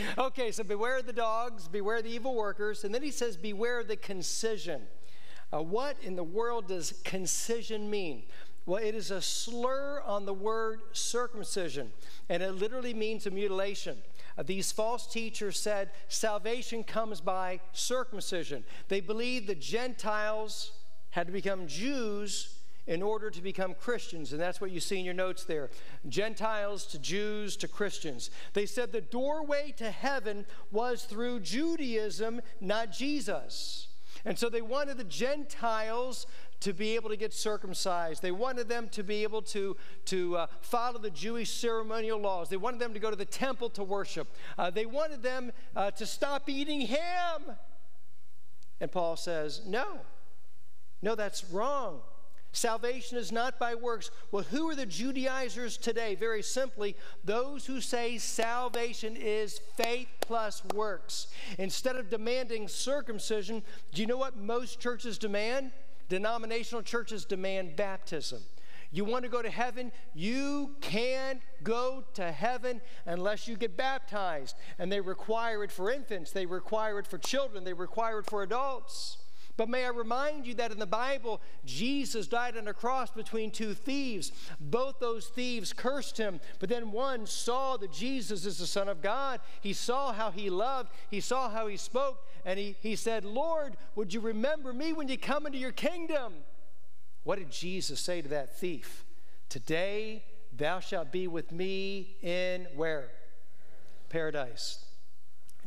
[0.19, 3.97] okay, so beware the dogs, beware the evil workers, and then He says, beware the
[3.97, 4.83] concision.
[5.53, 8.25] what in the world does concision mean?
[8.71, 11.91] Well, it is a slur on the word circumcision,
[12.29, 13.99] and it literally means a mutilation.
[14.39, 18.63] Uh, these false teachers said salvation comes by circumcision.
[18.87, 20.71] They believed the Gentiles
[21.11, 24.31] had to become Jews in order to become Christians.
[24.31, 25.71] And that's what you see in your notes there
[26.09, 28.31] Gentiles to Jews to Christians.
[28.53, 33.89] They said the doorway to heaven was through Judaism, not Jesus.
[34.25, 36.27] And so they wanted the Gentiles
[36.61, 38.23] to be able to get circumcised.
[38.23, 42.49] They wanted them to be able to, to uh, follow the Jewish ceremonial laws.
[42.49, 44.29] They wanted them to go to the temple to worship.
[44.59, 47.57] Uh, they wanted them uh, to stop eating ham.
[48.81, 50.01] And Paul says, no,
[51.03, 52.01] no, that's wrong.
[52.53, 54.11] Salvation is not by works.
[54.33, 56.17] Well, who are the Judaizers today?
[56.17, 61.29] Very simply, those who say salvation is faith plus works.
[61.59, 63.63] Instead of demanding circumcision,
[63.95, 65.71] do you know what most churches demand?
[66.11, 68.43] Denominational churches demand baptism.
[68.93, 69.93] You want to go to heaven?
[70.13, 74.57] You can't go to heaven unless you get baptized.
[74.79, 78.43] And they require it for infants, they require it for children, they require it for
[78.43, 79.19] adults.
[79.57, 83.51] But may I remind you that in the Bible, Jesus died on a cross between
[83.51, 84.33] two thieves.
[84.59, 89.03] Both those thieves cursed him, but then one saw that Jesus is the Son of
[89.03, 89.41] God.
[89.61, 93.77] He saw how he loved, he saw how he spoke, and he, he said, Lord,
[93.95, 96.35] would you remember me when you come into your kingdom?
[97.25, 99.05] What did Jesus say to that thief?
[99.49, 100.25] Today
[100.57, 103.11] thou shalt be with me in where?
[104.09, 104.85] Paradise.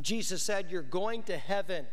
[0.01, 1.85] Jesus said, You're going to heaven.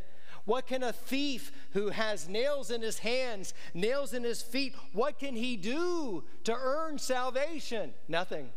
[0.45, 5.19] What can a thief who has nails in his hands, nails in his feet, what
[5.19, 7.93] can he do to earn salvation?
[8.09, 8.51] Nothing.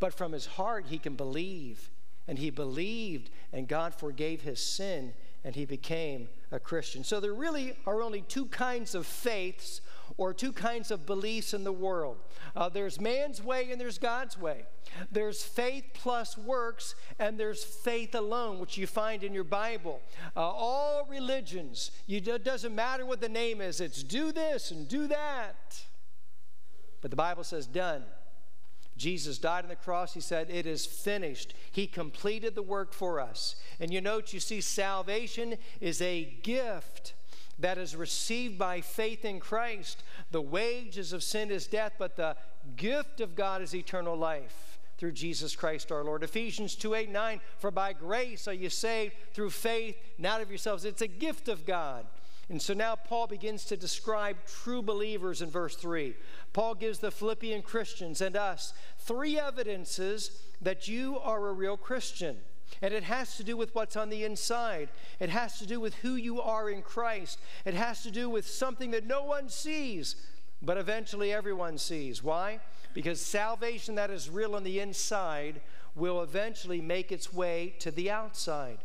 [0.00, 1.90] But from his heart, he can believe.
[2.28, 5.14] And he believed, and God forgave his sin,
[5.44, 7.02] and he became a Christian.
[7.02, 9.80] So there really are only two kinds of faiths
[10.16, 12.18] or two kinds of beliefs in the world
[12.56, 14.64] uh, there's man's way and there's God's way.
[15.10, 20.00] There's faith plus works, and there's faith alone, which you find in your Bible.
[20.36, 24.88] Uh, all religions, you, it doesn't matter what the name is, it's do this and
[24.88, 25.82] do that.
[27.00, 28.04] But the Bible says, done.
[29.00, 30.12] Jesus died on the cross.
[30.12, 31.54] He said, It is finished.
[31.72, 33.56] He completed the work for us.
[33.80, 37.14] And you note, you see, salvation is a gift
[37.58, 40.02] that is received by faith in Christ.
[40.32, 42.36] The wages of sin is death, but the
[42.76, 46.22] gift of God is eternal life through Jesus Christ our Lord.
[46.22, 50.84] Ephesians 2 8 9, for by grace are you saved through faith, not of yourselves.
[50.84, 52.04] It's a gift of God.
[52.50, 56.16] And so now Paul begins to describe true believers in verse 3.
[56.52, 62.36] Paul gives the Philippian Christians and us three evidences that you are a real Christian.
[62.82, 64.88] And it has to do with what's on the inside.
[65.20, 67.38] It has to do with who you are in Christ.
[67.64, 70.16] It has to do with something that no one sees,
[70.60, 72.22] but eventually everyone sees.
[72.22, 72.58] Why?
[72.94, 75.60] Because salvation that is real on the inside
[75.94, 78.78] will eventually make its way to the outside.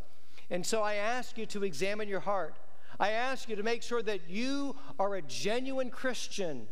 [0.52, 2.56] And so I ask you to examine your heart.
[3.00, 6.68] I ask you to make sure that you are a genuine Christian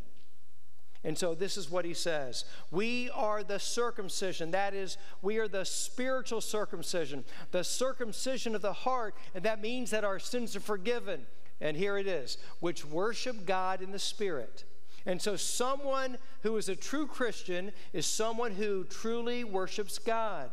[1.06, 4.52] and so this is what he says We are the circumcision.
[4.52, 9.16] That is, we are the spiritual circumcision, the circumcision of the heart.
[9.36, 11.26] And that means that our sins are forgiven.
[11.62, 14.66] And here it is, which worship God in the Spirit.
[15.06, 20.50] And so, someone who is a true Christian is someone who truly worships God.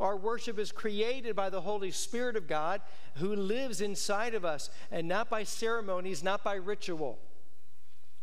[0.00, 2.80] Our worship is created by the Holy Spirit of God
[3.16, 7.18] who lives inside of us, and not by ceremonies, not by ritual.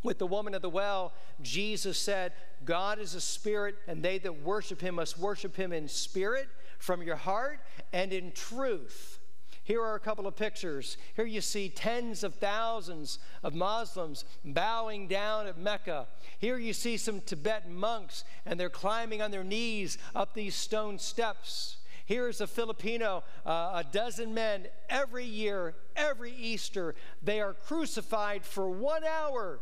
[0.01, 2.31] With the woman at the well, Jesus said,
[2.63, 6.47] God is a spirit, and they that worship him must worship him in spirit,
[6.77, 7.59] from your heart,
[7.91, 9.19] and in truth.
[9.65, 10.95] Here are a couple of pictures.
[11.15, 16.07] Here you see tens of thousands of Muslims bowing down at Mecca.
[16.37, 20.99] Here you see some Tibetan monks, and they're climbing on their knees up these stone
[20.99, 21.77] steps.
[22.05, 26.93] Here's a Filipino, uh, a dozen men every year, every Easter,
[27.23, 29.59] they are crucified for one hour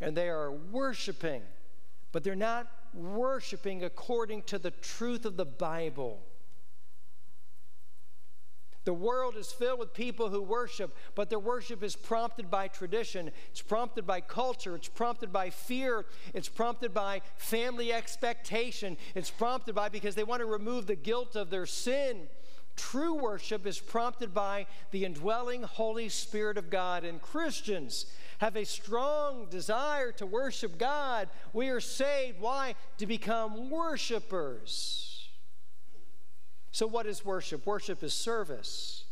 [0.00, 1.42] and they are worshiping,
[2.12, 6.22] but they're not worshiping according to the truth of the Bible.
[8.86, 13.32] The world is filled with people who worship, but their worship is prompted by tradition.
[13.50, 14.76] It's prompted by culture.
[14.76, 16.06] It's prompted by fear.
[16.32, 18.96] It's prompted by family expectation.
[19.16, 22.28] It's prompted by because they want to remove the guilt of their sin.
[22.76, 27.02] True worship is prompted by the indwelling Holy Spirit of God.
[27.02, 28.06] And Christians
[28.38, 31.28] have a strong desire to worship God.
[31.52, 32.38] We are saved.
[32.38, 32.76] Why?
[32.98, 35.15] To become worshipers.
[36.72, 37.66] So, what is worship?
[37.66, 39.04] Worship is service.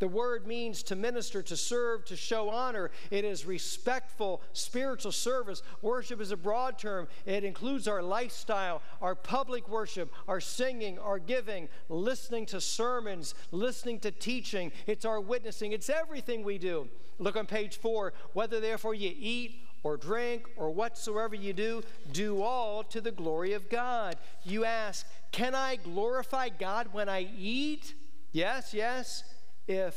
[0.00, 2.90] The word means to minister, to serve, to show honor.
[3.10, 5.62] It is respectful spiritual service.
[5.82, 11.18] Worship is a broad term, it includes our lifestyle, our public worship, our singing, our
[11.18, 14.72] giving, listening to sermons, listening to teaching.
[14.86, 16.88] It's our witnessing, it's everything we do.
[17.18, 18.14] Look on page four.
[18.32, 23.52] Whether therefore you eat, or drink or whatsoever you do, do all to the glory
[23.52, 24.16] of God.
[24.44, 27.94] You ask, Can I glorify God when I eat?
[28.32, 29.24] Yes, yes
[29.66, 29.94] if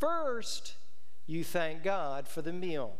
[0.00, 0.74] first
[1.26, 2.96] you thank God for the meal.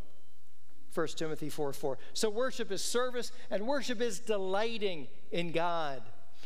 [0.94, 1.98] 1 Timothy 4 4.
[2.12, 6.02] So worship is service, and worship is delighting in God.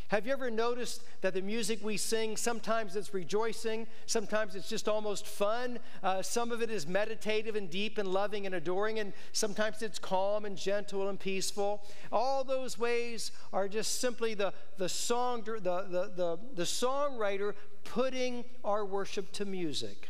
[0.09, 4.89] Have you ever noticed that the music we sing, sometimes it's rejoicing, sometimes it's just
[4.89, 9.13] almost fun, uh, some of it is meditative and deep and loving and adoring, and
[9.33, 11.83] sometimes it's calm and gentle and peaceful.
[12.13, 18.45] All those ways are just simply the, the, song, the, the, the, the songwriter putting
[18.63, 20.09] our worship to music.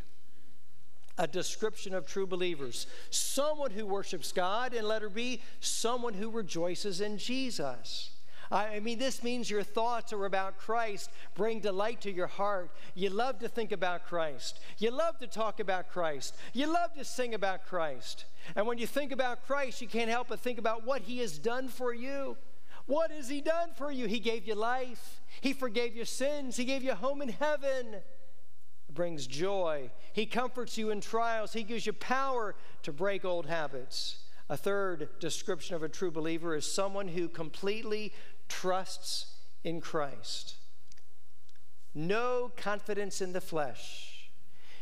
[1.16, 2.86] A description of true believers.
[3.08, 8.10] Someone who worships God, and letter B, someone who rejoices in Jesus.
[8.50, 12.70] I mean, this means your thoughts are about Christ, bring delight to your heart.
[12.94, 14.60] You love to think about Christ.
[14.78, 16.36] You love to talk about Christ.
[16.52, 18.26] You love to sing about Christ.
[18.54, 21.38] And when you think about Christ, you can't help but think about what He has
[21.38, 22.36] done for you.
[22.86, 24.06] What has He done for you?
[24.06, 27.94] He gave you life, He forgave your sins, He gave you a home in heaven.
[27.94, 29.90] It brings joy.
[30.12, 34.18] He comforts you in trials, He gives you power to break old habits.
[34.48, 38.12] A third description of a true believer is someone who completely
[38.48, 39.34] trusts
[39.64, 40.56] in Christ.
[41.94, 44.16] No confidence in the flesh.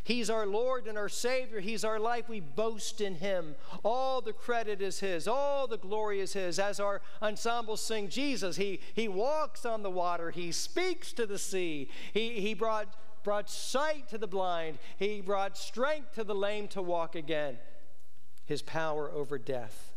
[0.05, 1.61] He's our Lord and our Savior.
[1.61, 2.29] He's our life.
[2.29, 3.55] We boast in Him.
[3.83, 5.27] All the credit is His.
[5.27, 6.59] All the glory is His.
[6.59, 10.31] As our ensemble sing Jesus, He, he walks on the water.
[10.31, 11.89] He speaks to the sea.
[12.13, 14.79] He, he brought, brought sight to the blind.
[14.99, 17.57] He brought strength to the lame to walk again.
[18.45, 19.93] His power over death.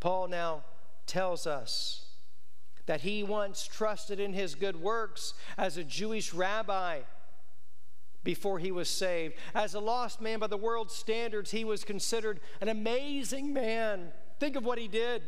[0.00, 0.64] Paul now
[1.06, 2.01] tells us
[2.92, 6.98] that he once trusted in his good works as a Jewish rabbi
[8.22, 9.34] before he was saved.
[9.54, 14.12] As a lost man by the world's standards, he was considered an amazing man.
[14.38, 15.22] Think of what he did.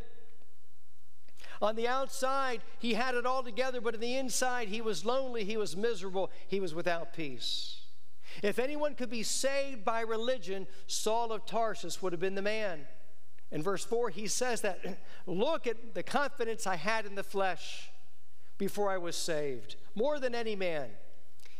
[1.62, 5.42] On the outside, he had it all together, but on the inside, he was lonely,
[5.42, 7.80] he was miserable, he was without peace.
[8.42, 12.80] If anyone could be saved by religion, Saul of Tarsus would have been the man.
[13.54, 14.80] In verse 4, he says that,
[15.26, 17.88] Look at the confidence I had in the flesh
[18.58, 20.90] before I was saved, more than any man.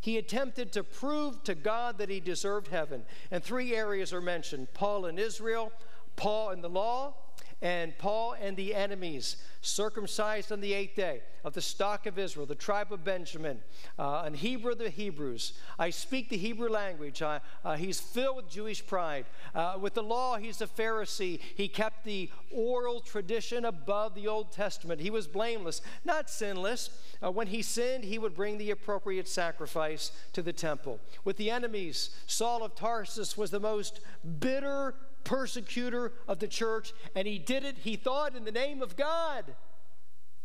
[0.01, 3.05] He attempted to prove to God that he deserved heaven.
[3.31, 5.73] And three areas are mentioned Paul in Israel,
[6.17, 7.15] Paul in the law,
[7.63, 12.47] and Paul and the enemies, circumcised on the eighth day of the stock of Israel,
[12.47, 13.61] the tribe of Benjamin,
[13.99, 15.55] uh, an Hebrew of the Hebrews.
[15.79, 17.23] I speak the Hebrew language.
[17.23, 19.27] Uh, uh, he's filled with Jewish pride.
[19.55, 21.41] Uh, with the law, he's a Pharisee.
[21.55, 25.01] He kept the oral tradition above the Old Testament.
[25.01, 26.91] He was blameless, not sinless.
[27.23, 31.01] Uh, when he sinned, he would bring the appropriate sacrifice to the temple.
[31.25, 34.01] With the enemies, Saul of Tarsus was the most
[34.41, 34.95] bitter
[35.25, 39.55] persecutor of the church, and he did it, he thought, in the name of God.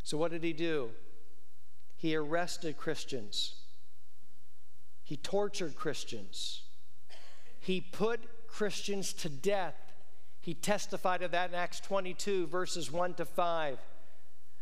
[0.03, 0.91] So, what did he do?
[1.95, 3.55] He arrested Christians,
[5.03, 6.63] he tortured Christians,
[7.59, 9.75] he put Christians to death.
[10.41, 13.77] He testified of that in Acts 22, verses 1 to 5.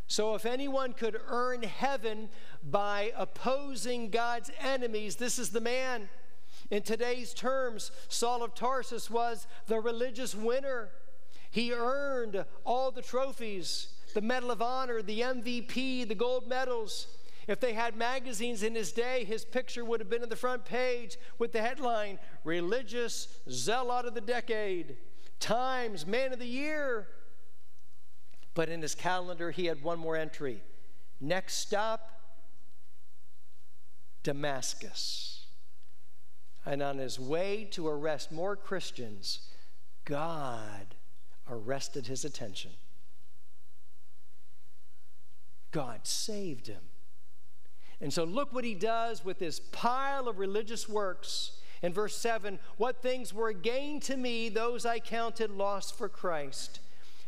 [0.08, 2.30] So, if anyone could earn heaven
[2.64, 6.10] by opposing God's enemies, this is the man.
[6.70, 10.90] In today's terms, Saul of Tarsus was the religious winner.
[11.50, 17.08] He earned all the trophies the Medal of Honor, the MVP, the gold medals.
[17.48, 20.66] If they had magazines in his day, his picture would have been in the front
[20.66, 24.98] page with the headline Religious Zealot of the Decade,
[25.40, 27.08] Times Man of the Year.
[28.54, 30.64] But in his calendar, he had one more entry.
[31.22, 32.10] Next stop,
[34.24, 35.37] Damascus.
[36.68, 39.40] And on his way to arrest more Christians,
[40.04, 40.96] God
[41.50, 42.72] arrested his attention.
[45.72, 46.82] God saved him.
[48.02, 51.54] And so look what he does with this pile of religious works.
[51.82, 56.82] In verse 7, what things were gain to me, those I counted lost for Christ.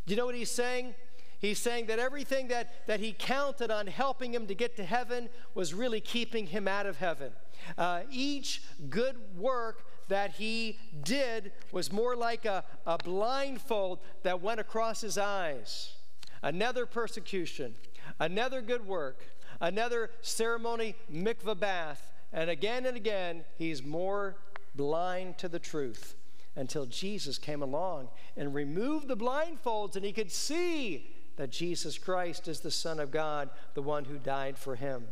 [0.05, 0.95] Do you know what he's saying?
[1.39, 5.29] He's saying that everything that, that he counted on helping him to get to heaven
[5.55, 7.31] was really keeping him out of heaven.
[7.77, 14.59] Uh, each good work that he did was more like a, a blindfold that went
[14.59, 15.93] across his eyes.
[16.41, 17.75] Another persecution,
[18.19, 19.23] another good work,
[19.61, 24.35] another ceremony, mikvah bath, and again and again, he's more
[24.75, 26.15] blind to the truth
[26.55, 32.49] until Jesus came along and removed the blindfolds and he could see that Jesus Christ
[32.49, 35.05] is the Son of God, the one who died for him.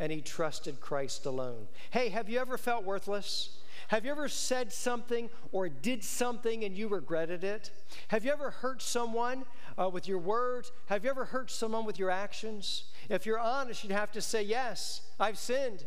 [0.00, 1.68] And he trusted Christ alone.
[1.90, 3.60] Hey, have you ever felt worthless?
[3.86, 7.70] Have you ever said something or did something and you regretted it?
[8.08, 9.44] Have you ever hurt someone
[9.80, 10.72] uh, with your words?
[10.86, 12.82] Have you ever hurt someone with your actions?
[13.08, 15.84] If you're honest, you'd have to say, Yes, I've sinned.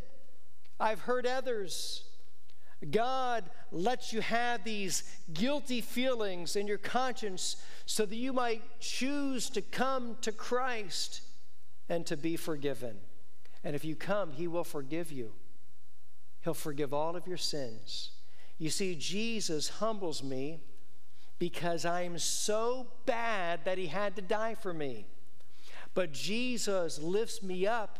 [0.80, 2.04] I've hurt others.
[2.90, 7.56] God lets you have these guilty feelings in your conscience
[7.86, 11.22] so that you might choose to come to Christ
[11.88, 12.96] and to be forgiven.
[13.62, 15.32] And if you come, He will forgive you.
[16.40, 18.10] He'll forgive all of your sins.
[18.58, 20.60] You see, Jesus humbles me
[21.38, 25.06] because I am so bad that He had to die for me.
[25.94, 27.98] But Jesus lifts me up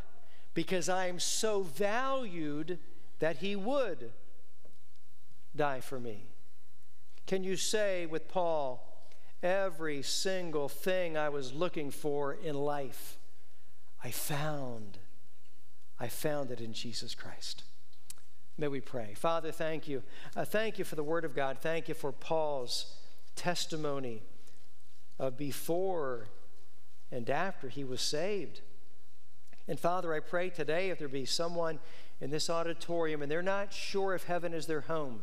[0.55, 2.79] because I am so valued
[3.21, 4.11] that He would
[5.55, 6.27] die for me.
[7.27, 8.89] Can you say with Paul,
[9.43, 13.19] every single thing I was looking for in life,
[14.03, 14.99] I found.
[15.99, 17.65] I found it in Jesus Christ.
[18.59, 19.15] May we pray.
[19.15, 20.03] Father, thank you.
[20.37, 21.59] Uh, thank you for the Word of God.
[21.61, 22.95] Thank you for Paul's
[23.35, 24.23] testimony
[25.19, 26.29] of before
[27.11, 28.61] and after he was saved.
[29.69, 31.79] And Father, I pray today if there be someone
[32.21, 35.21] in this auditorium and they're not sure if heaven is their home,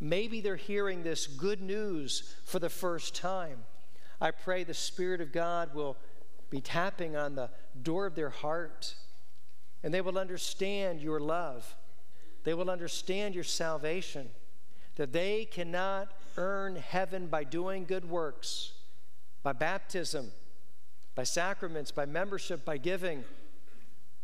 [0.00, 3.58] maybe they're hearing this good news for the first time.
[4.20, 5.96] I pray the Spirit of God will
[6.50, 7.50] be tapping on the
[7.82, 8.94] door of their heart
[9.82, 11.76] and they will understand your love
[12.46, 14.30] they will understand your salvation,
[14.94, 18.70] that they cannot earn heaven by doing good works,
[19.42, 20.30] by baptism,
[21.16, 23.24] by sacraments, by membership, by giving,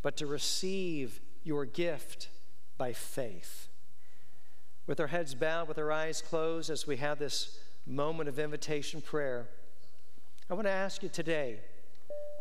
[0.03, 2.29] but to receive your gift
[2.79, 3.66] by faith.
[4.87, 9.01] With our heads bowed, with our eyes closed, as we have this moment of invitation
[9.01, 9.49] prayer,
[10.51, 11.61] I want to ask you today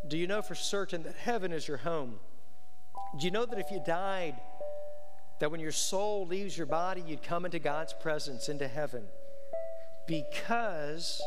[0.08, 2.16] do you know for certain that heaven is your home?
[3.20, 4.36] Do you know that if you died
[5.40, 9.04] that when your soul leaves your body, you'd come into God's presence, into heaven,
[10.08, 11.22] because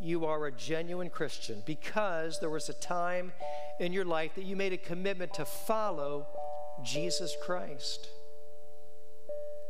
[0.00, 3.32] you are a genuine Christian, because there was a time
[3.80, 6.26] in your life that you made a commitment to follow
[6.84, 8.08] Jesus Christ.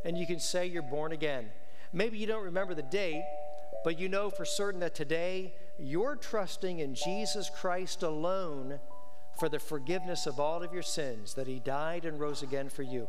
[0.05, 1.49] And you can say you're born again.
[1.91, 3.23] Maybe you don't remember the date,
[3.83, 8.79] but you know for certain that today you're trusting in Jesus Christ alone
[9.39, 12.83] for the forgiveness of all of your sins, that He died and rose again for
[12.83, 13.07] you.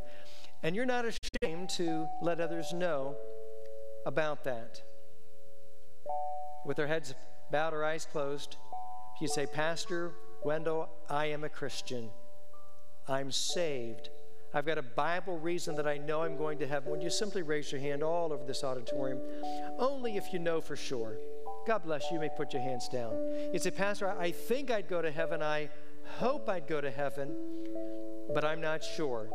[0.63, 3.17] And you're not ashamed to let others know
[4.07, 4.83] about that.
[6.65, 7.15] With our heads
[7.51, 8.57] bowed or eyes closed,
[9.21, 10.13] you say, Pastor
[10.43, 12.11] Wendell, I am a Christian.
[13.09, 14.11] I'm saved.
[14.53, 16.91] I've got a Bible reason that I know I'm going to heaven.
[16.91, 19.21] Would you simply raise your hand all over this auditorium?
[19.79, 21.19] Only if you know for sure.
[21.67, 22.15] God bless you.
[22.15, 23.13] You may put your hands down.
[23.53, 25.43] You say, Pastor, I think I'd go to heaven.
[25.43, 25.69] I
[26.19, 27.37] hope I'd go to heaven,
[28.35, 29.29] but I'm not sure.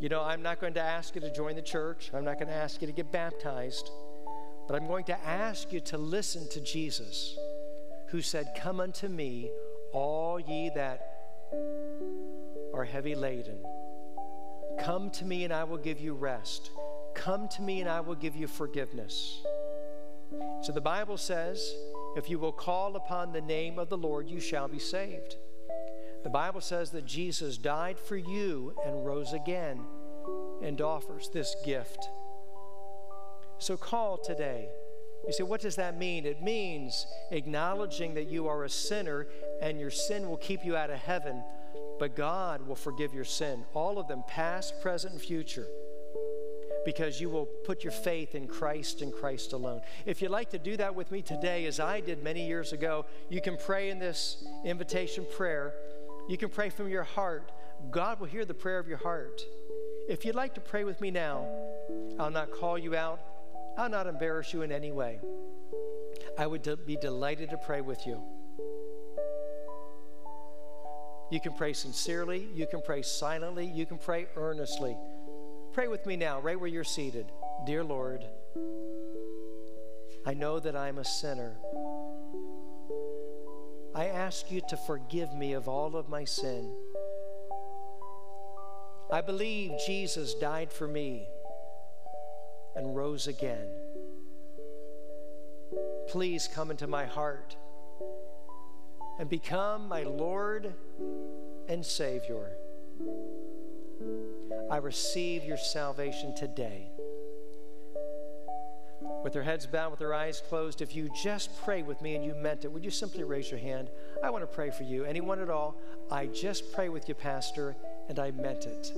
[0.00, 2.48] You know, I'm not going to ask you to join the church, I'm not going
[2.48, 3.90] to ask you to get baptized,
[4.66, 7.36] but I'm going to ask you to listen to Jesus,
[8.08, 9.50] who said, Come unto me,
[9.92, 11.08] all ye that
[12.74, 13.58] are heavy laden.
[14.80, 16.70] Come to me, and I will give you rest.
[17.14, 19.42] Come to me, and I will give you forgiveness.
[20.62, 21.74] So the Bible says,
[22.16, 25.36] if you will call upon the name of the Lord, you shall be saved.
[26.24, 29.80] The Bible says that Jesus died for you and rose again
[30.62, 32.08] and offers this gift.
[33.58, 34.68] So call today.
[35.26, 36.26] You say, what does that mean?
[36.26, 39.28] It means acknowledging that you are a sinner
[39.60, 41.42] and your sin will keep you out of heaven,
[42.02, 45.68] but God will forgive your sin, all of them, past, present, and future,
[46.84, 49.82] because you will put your faith in Christ and Christ alone.
[50.04, 53.06] If you'd like to do that with me today, as I did many years ago,
[53.28, 55.74] you can pray in this invitation prayer.
[56.28, 57.52] You can pray from your heart.
[57.92, 59.40] God will hear the prayer of your heart.
[60.08, 61.46] If you'd like to pray with me now,
[62.18, 63.20] I'll not call you out,
[63.78, 65.20] I'll not embarrass you in any way.
[66.36, 68.20] I would de- be delighted to pray with you.
[71.32, 74.94] You can pray sincerely, you can pray silently, you can pray earnestly.
[75.72, 77.24] Pray with me now, right where you're seated.
[77.64, 78.22] Dear Lord,
[80.26, 81.56] I know that I'm a sinner.
[83.94, 86.70] I ask you to forgive me of all of my sin.
[89.10, 91.26] I believe Jesus died for me
[92.76, 93.68] and rose again.
[96.08, 97.56] Please come into my heart
[99.18, 100.72] and become my Lord
[101.68, 102.52] and Savior.
[104.70, 106.88] I receive your salvation today.
[109.22, 112.24] with their heads bowed, with their eyes closed, if you just pray with me and
[112.24, 113.90] you meant it, would you simply raise your hand?
[114.22, 115.04] I want to pray for you.
[115.04, 115.76] Anyone at all?
[116.10, 117.76] I just pray with you, Pastor,
[118.08, 118.92] and I meant it.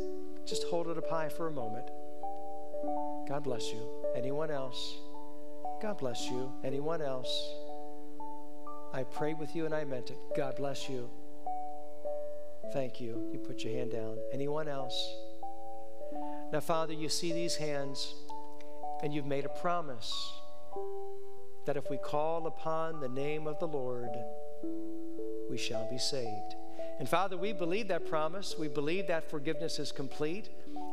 [0.47, 1.87] Just hold it up high for a moment.
[3.29, 3.81] God bless you.
[4.17, 4.97] Anyone else?
[5.81, 6.53] God bless you.
[6.63, 7.49] Anyone else?
[8.95, 10.19] I prayed with you and I meant it.
[10.37, 11.11] God bless you.
[12.73, 13.29] Thank you.
[13.33, 14.19] You put your hand down.
[14.33, 14.95] Anyone else?
[16.53, 18.15] Now, Father, you see these hands
[19.03, 20.33] and you've made a promise
[21.67, 24.11] that if we call upon the name of the Lord,
[25.51, 26.55] we shall be saved.
[27.01, 28.55] And Father, we believe that promise.
[28.57, 30.51] We believe that forgiveness is complete.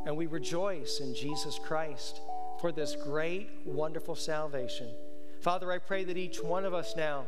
[0.07, 2.22] And we rejoice in Jesus Christ
[2.60, 4.90] for this great, wonderful salvation.
[5.41, 7.28] Father, I pray that each one of us now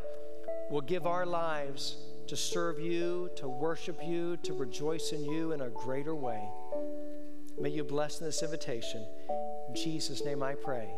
[0.74, 5.62] will give our lives to serve you, to worship you, to rejoice in you in
[5.62, 6.42] a greater way.
[7.62, 9.06] May you bless this invitation.
[9.70, 10.90] In Jesus' name I pray.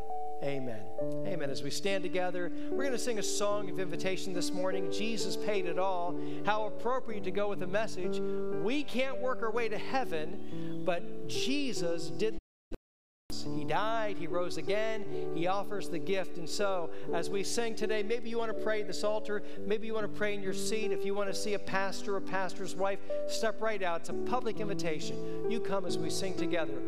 [0.42, 0.80] Amen.
[1.28, 1.50] Amen.
[1.50, 4.90] As we stand together, we're going to sing a song of invitation this morning.
[4.94, 6.16] Jesus paid it all.
[6.46, 8.22] How appropriate to go with the message.
[8.64, 12.38] We can't work our way to heaven, but Jesus did.
[13.54, 15.06] He died, He rose again,
[15.36, 16.38] He offers the gift.
[16.38, 19.88] And so, as we sing today, maybe you want to pray at this altar, maybe
[19.88, 20.92] you want to pray in your seat.
[20.92, 24.02] If you want to see a pastor or a pastor's wife, step right out.
[24.02, 25.50] It's a public invitation.
[25.50, 26.82] You come as we sing together.